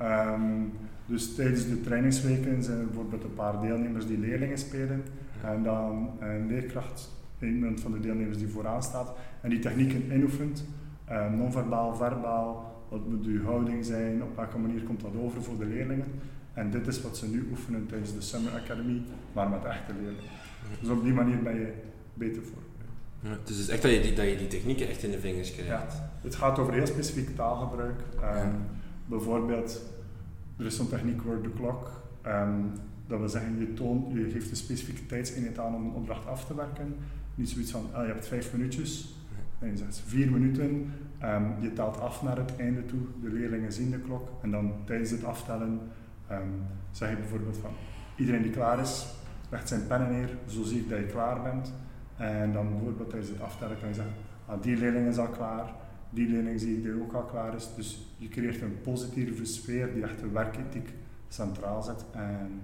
[0.01, 0.71] Um,
[1.05, 5.03] dus tijdens de trainingsweken zijn er bijvoorbeeld een paar deelnemers die leerlingen spelen.
[5.43, 10.65] En dan een leerkracht, een van de deelnemers die vooraan staat, en die technieken inoefent.
[11.11, 15.57] Um, non-verbaal, verbaal, wat moet uw houding zijn, op welke manier komt dat over voor
[15.57, 16.07] de leerlingen.
[16.53, 19.01] En dit is wat ze nu oefenen tijdens de Summer Academy,
[19.34, 20.32] maar met echte leerlingen.
[20.80, 21.73] Dus op die manier ben je
[22.13, 22.64] beter voorbereid.
[23.26, 25.19] Ja, dus het is echt dat je, die, dat je die technieken echt in de
[25.19, 25.93] vingers krijgt.
[25.93, 27.99] Ja, het gaat over heel specifiek taalgebruik.
[28.21, 28.55] Um,
[29.05, 29.82] Bijvoorbeeld,
[30.57, 31.91] er is zo'n techniek word the clock.
[32.28, 32.71] Um,
[33.07, 36.45] dat wil zeggen, je, toont, je geeft een specifieke tijdseenheid aan om een opdracht af
[36.45, 36.95] te werken.
[37.36, 39.15] Niet zoiets van, ah, je hebt vijf minuutjes.
[39.59, 40.93] En je zegt vier minuten.
[41.23, 42.99] Um, je telt af naar het einde toe.
[43.21, 44.30] De leerlingen zien de klok.
[44.41, 45.80] En dan tijdens het aftellen
[46.91, 47.71] zeg je bijvoorbeeld van
[48.15, 49.05] iedereen die klaar is,
[49.49, 51.73] legt zijn pennen neer, zo zie ik dat je klaar bent.
[52.18, 54.13] En dan bijvoorbeeld tijdens het aftellen kan je zeggen,
[54.45, 55.74] ah, die leerling is al klaar,
[56.09, 57.70] die leerling zie ik die ook al klaar is.
[57.76, 60.89] Dus je creëert een positieve sfeer die echt de werkethiek
[61.28, 62.61] centraal zet en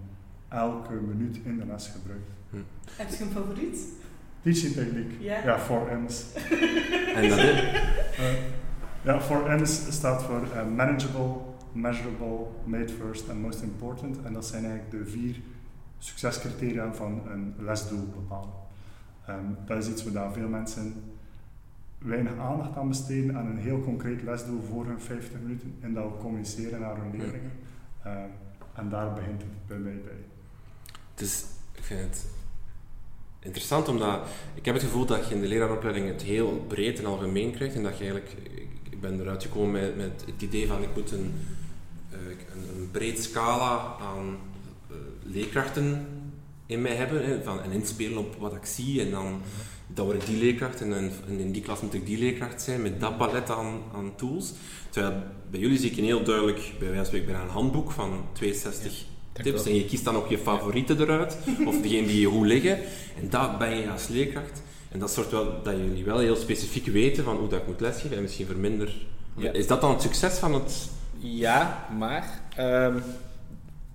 [0.48, 2.30] elke minuut in de les gebruikt.
[2.50, 2.58] Hm.
[2.98, 3.78] Heb je een favoriet?
[4.42, 5.12] Teaching techniek.
[5.20, 6.26] Ja, ja 4M's.
[7.16, 7.64] en dat is?
[8.20, 8.34] Uh,
[9.02, 11.36] ja, 4M's staat voor uh, Manageable,
[11.72, 14.18] measurable, made first en most important.
[14.24, 15.36] En dat zijn eigenlijk de vier
[15.98, 18.50] succescriteria van een lesdoel bepalen.
[19.32, 21.04] Um, dat is iets waar veel mensen
[21.98, 26.18] weinig aandacht aan besteden aan een heel concreet lesdoel voor hun 50 minuten en dat
[26.20, 27.52] communiceren naar hun leerlingen.
[28.06, 28.32] Um,
[28.74, 30.24] en daar begint het bij mij bij.
[31.12, 32.26] Het is, ik vind het
[33.40, 37.06] interessant omdat ik heb het gevoel dat je in de leraaropleiding het heel breed en
[37.06, 38.36] algemeen krijgt en dat je eigenlijk,
[38.90, 41.34] ik ben eruit gekomen met, met het idee van ik moet een
[42.54, 44.38] een, een breed scala aan
[44.92, 46.06] uh, leerkrachten
[46.72, 47.26] in mij hebben.
[47.26, 49.02] Hè, van, en inspelen op wat ik zie.
[49.02, 49.42] En dan,
[49.88, 50.82] dat word ik die leerkracht.
[50.82, 52.82] En, en, in die klas moet ik die leerkracht zijn.
[52.82, 54.54] Met dat palet aan, aan tools.
[54.90, 58.26] Terwijl bij jullie zie ik een heel duidelijk, bij wijze van spreken, een handboek van
[58.34, 59.66] 62 tips.
[59.66, 61.38] En je kiest dan ook je favorieten eruit.
[61.68, 62.78] Of degene die je goed liggen.
[63.22, 64.62] En dat ben je als leerkracht.
[64.90, 67.80] En dat zorgt wel dat jullie wel heel specifiek weten van hoe dat ik moet
[67.80, 68.16] lesgeven.
[68.16, 68.94] En misschien verminder.
[69.38, 69.52] Ja.
[69.52, 70.90] Is dat dan het succes van het
[71.22, 73.04] ja, maar um,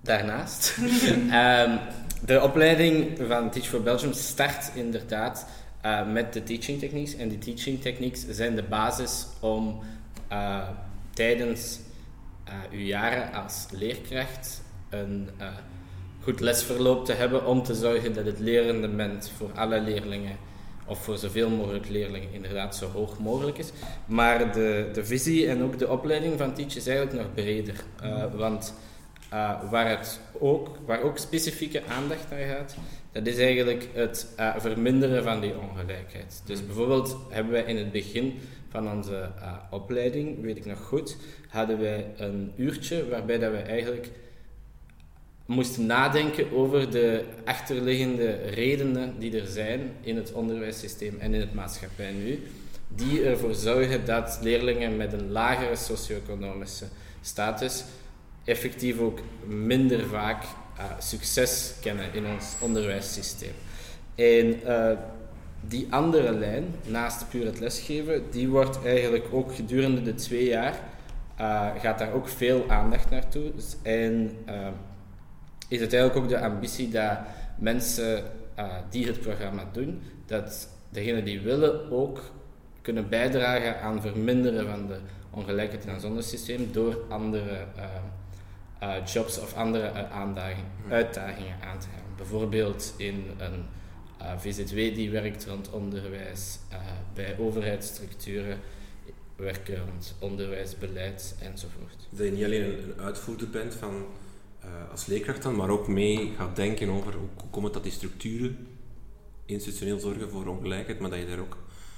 [0.07, 0.77] daarnaast.
[0.77, 1.79] um,
[2.25, 5.47] de opleiding van Teach for Belgium start inderdaad
[5.85, 7.15] uh, met de teaching techniques.
[7.15, 9.79] En die teaching techniques zijn de basis om
[10.31, 10.67] uh,
[11.13, 11.79] tijdens
[12.47, 15.29] uh, uw jaren als leerkracht een
[16.23, 20.35] goed lesverloop te hebben om te zorgen dat het lerendement voor alle leerlingen
[20.85, 23.71] of voor zoveel mogelijk leerlingen inderdaad zo hoog mogelijk is.
[24.05, 27.83] Maar de, de visie en ook de opleiding van Teach is eigenlijk nog breder.
[28.35, 28.73] Want
[29.33, 32.75] uh, waar, het ook, waar ook specifieke aandacht naar gaat,
[33.11, 36.41] dat is eigenlijk het uh, verminderen van die ongelijkheid.
[36.45, 39.29] Dus bijvoorbeeld hebben wij in het begin van onze
[39.69, 41.17] opleiding, weet ik nog goed,
[41.49, 44.09] hadden wij een uurtje waarbij dat we eigenlijk
[45.45, 51.53] moesten nadenken over de achterliggende redenen die er zijn in het onderwijssysteem en in het
[51.53, 52.43] maatschappij nu,
[52.87, 56.85] die ervoor zorgen dat leerlingen met een lagere socio-economische
[57.21, 57.83] status
[58.47, 63.53] effectief ook minder vaak uh, succes kennen in ons onderwijssysteem.
[64.15, 64.91] En uh,
[65.61, 70.79] die andere lijn, naast puur het lesgeven, die wordt eigenlijk ook gedurende de twee jaar,
[71.39, 73.51] uh, gaat daar ook veel aandacht naartoe.
[73.55, 74.37] Dus, en
[75.67, 77.17] is het eigenlijk ook de ambitie dat
[77.59, 78.23] mensen
[78.89, 82.21] die het programma doen, dat degenen die willen ook
[82.81, 84.97] kunnen bijdragen aan verminderen van de
[85.29, 87.65] ongelijkheid in ons ondersysteem door andere
[88.83, 90.31] uh, jobs of andere uh,
[90.89, 92.15] uitdagingen aan te gaan.
[92.17, 93.65] Bijvoorbeeld in een
[94.21, 96.59] uh, VZW die werkt rond onderwijs,
[97.13, 98.59] bij overheidsstructuren
[99.35, 102.07] werken rond onderwijsbeleid enzovoort.
[102.09, 104.05] Dat je niet alleen een, een uitvoerder bent van,
[104.91, 108.67] als leerkracht dan, maar ook mee gaat denken over hoe komt het dat die structuren
[109.45, 111.57] institutioneel zorgen voor ongelijkheid, maar dat je daar ook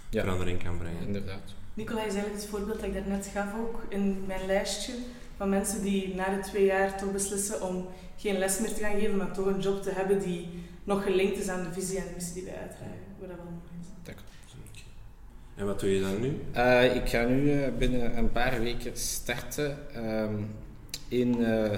[0.09, 0.21] ja.
[0.21, 1.05] verandering kan brengen.
[1.05, 1.53] Inderdaad.
[1.73, 4.93] Nicola is eigenlijk het voorbeeld dat ik daarnet gaf ook in mijn lijstje
[5.39, 7.87] van mensen die na de twee jaar toch beslissen om
[8.17, 10.49] geen les meer te gaan geven, maar toch een job te hebben die
[10.83, 12.99] nog gelinkt is aan de visie en de missie die wij uitdragen.
[13.19, 13.87] Wat dat wel mooi is.
[14.03, 14.15] Dat
[15.55, 16.41] En wat doe je dan nu?
[16.55, 20.47] Uh, ik ga nu uh, binnen een paar weken starten um,
[21.07, 21.71] in uh,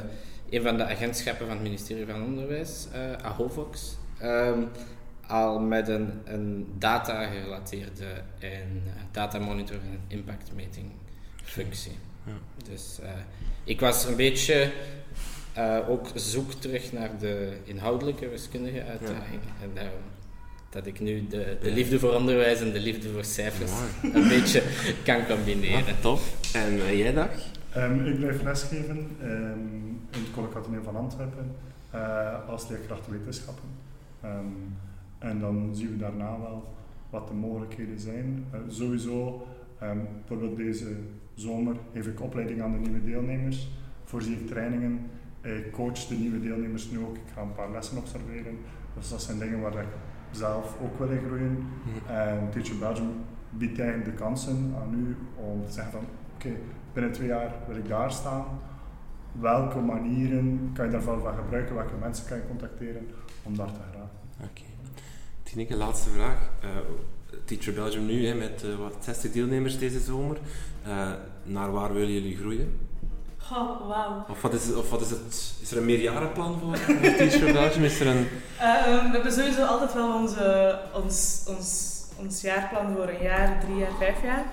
[0.49, 2.87] een van de agentschappen van het ministerie van Onderwijs,
[3.21, 3.97] Ahovox.
[4.23, 4.67] Um,
[5.27, 10.91] al met een, een data-gerelateerde en data monitoring en impactmeting
[11.43, 11.97] functie.
[12.25, 12.33] Ja.
[12.69, 13.09] Dus uh,
[13.63, 14.71] ik was een beetje
[15.57, 19.51] uh, ook zoek terug naar de inhoudelijke wiskundige uitdagingen.
[19.59, 19.63] Ja.
[19.63, 20.01] En daarom
[20.71, 23.71] dat ik nu de, de liefde voor onderwijs en de liefde voor cijfers
[24.13, 24.63] een beetje
[25.03, 25.85] kan combineren.
[25.85, 26.19] Ja, top.
[26.53, 27.29] En uh, jij dag?
[27.77, 31.55] Um, ik blijf lesgeven um, in het College van Antwerpen
[32.47, 33.69] als leerkracht wetenschappen.
[34.25, 34.77] Um,
[35.19, 36.73] en dan zien we daarna wel
[37.09, 38.45] wat de mogelijkheden zijn.
[38.53, 39.47] Uh, sowieso,
[39.83, 40.95] um, bijvoorbeeld deze
[41.41, 43.69] zomer geef ik opleiding aan de nieuwe deelnemers,
[44.03, 45.09] voorzie ik trainingen,
[45.41, 48.57] ik coach de nieuwe deelnemers nu ook, ik ga een paar lessen observeren.
[48.95, 49.87] Dus dat zijn dingen waar ik
[50.31, 51.67] zelf ook wil in groeien.
[52.07, 53.11] En Teacher Belgium
[53.49, 56.49] biedt eigenlijk de kansen aan u om te zeggen van oké,
[56.93, 58.45] binnen twee jaar wil ik daar staan.
[59.31, 61.75] Welke manieren kan je daarvan van gebruiken?
[61.75, 63.07] Welke mensen kan je contacteren
[63.43, 64.17] om daar te geraken?
[64.37, 64.69] Okay.
[65.43, 66.51] Tineke, laatste vraag.
[66.63, 66.69] Uh,
[67.45, 70.37] Teacher Belgium nu hè, met uh, wat 60 deelnemers deze zomer.
[70.87, 71.09] Uh,
[71.43, 72.89] naar waar willen jullie groeien?
[73.51, 74.25] Oh, wauw.
[74.29, 75.53] Of wat is, of wat is het?
[75.61, 77.83] Is er een meerjarenplan voor, Teacher Belgium?
[77.83, 78.27] Is er een...
[78.57, 83.91] we hebben sowieso altijd wel onze, ons, ons, ons jaarplan voor een jaar, drie jaar,
[83.99, 84.45] vijf jaar.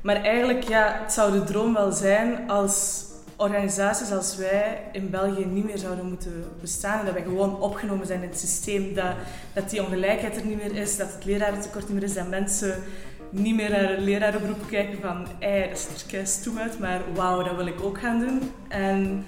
[0.00, 3.04] Maar eigenlijk, ja, het zou de droom wel zijn als
[3.36, 6.98] organisaties als wij in België niet meer zouden moeten bestaan.
[6.98, 8.94] En dat wij gewoon opgenomen zijn in het systeem.
[8.94, 9.14] Dat,
[9.52, 12.82] dat die ongelijkheid er niet meer is, dat het lerarentekort niet meer is, dat mensen
[13.30, 17.00] niet meer naar een lerarenberoep kijken van ei, dat ziet er kei stoem uit, maar
[17.14, 18.52] wauw, dat wil ik ook gaan doen.
[18.68, 19.24] En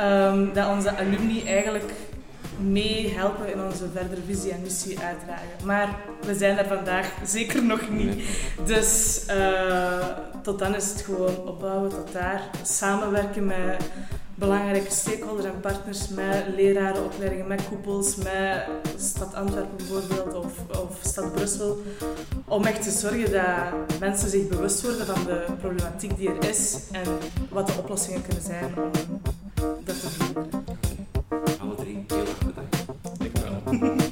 [0.00, 1.92] um, dat onze alumni eigenlijk
[2.58, 5.48] meehelpen in onze verdere visie en missie uitdragen.
[5.64, 5.88] Maar
[6.26, 8.24] we zijn daar vandaag zeker nog niet.
[8.64, 10.06] Dus uh,
[10.42, 12.42] tot dan is het gewoon opbouwen tot daar.
[12.62, 13.90] Samenwerken met
[14.40, 18.66] belangrijke stakeholders en partners, met lerarenopleidingen, met koepels, met
[18.98, 21.82] Stad Antwerpen bijvoorbeeld of, of Stad Brussel.
[22.44, 26.78] Om echt te zorgen dat mensen zich bewust worden van de problematiek die er is
[26.92, 27.18] en
[27.48, 29.20] wat de oplossingen kunnen zijn om
[29.84, 30.64] dat te verminderen.
[31.60, 32.76] Alle drie heel erg bedankt.
[33.18, 34.09] Ik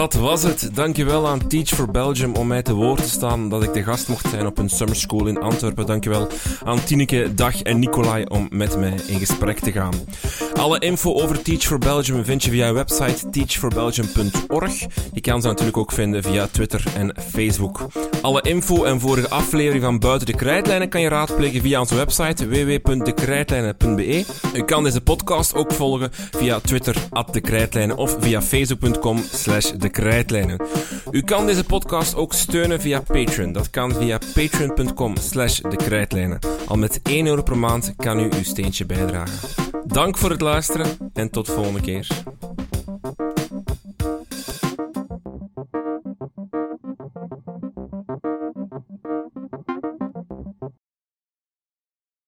[0.00, 0.70] Dat was het.
[0.74, 4.08] Dankjewel aan Teach for Belgium om mij te woord te staan dat ik de gast
[4.08, 5.86] mocht zijn op een summer school in Antwerpen.
[5.86, 6.28] Dankjewel
[6.64, 9.92] aan Tineke, Dag en Nicolai om met mij in gesprek te gaan.
[10.54, 14.86] Alle info over Teach for Belgium vind je via website teachforbelgium.org.
[15.12, 17.86] Je kan ze natuurlijk ook vinden via Twitter en Facebook.
[18.22, 22.48] Alle info en vorige aflevering van Buiten de Krijtlijnen kan je raadplegen via onze website
[22.48, 24.24] www.dekrijtlijnen.be.
[24.54, 29.70] U kan deze podcast ook volgen via Twitter at de Krijtlijnen of via facebook.com slash
[29.90, 30.60] Krijtlijnen.
[31.10, 33.52] U kan deze podcast ook steunen via Patreon.
[33.52, 36.38] Dat kan via patreon.com slash de Krijtlijnen.
[36.66, 39.48] Al met 1 euro per maand kan u uw steentje bijdragen.
[39.84, 42.06] Dank voor het luisteren en tot volgende keer.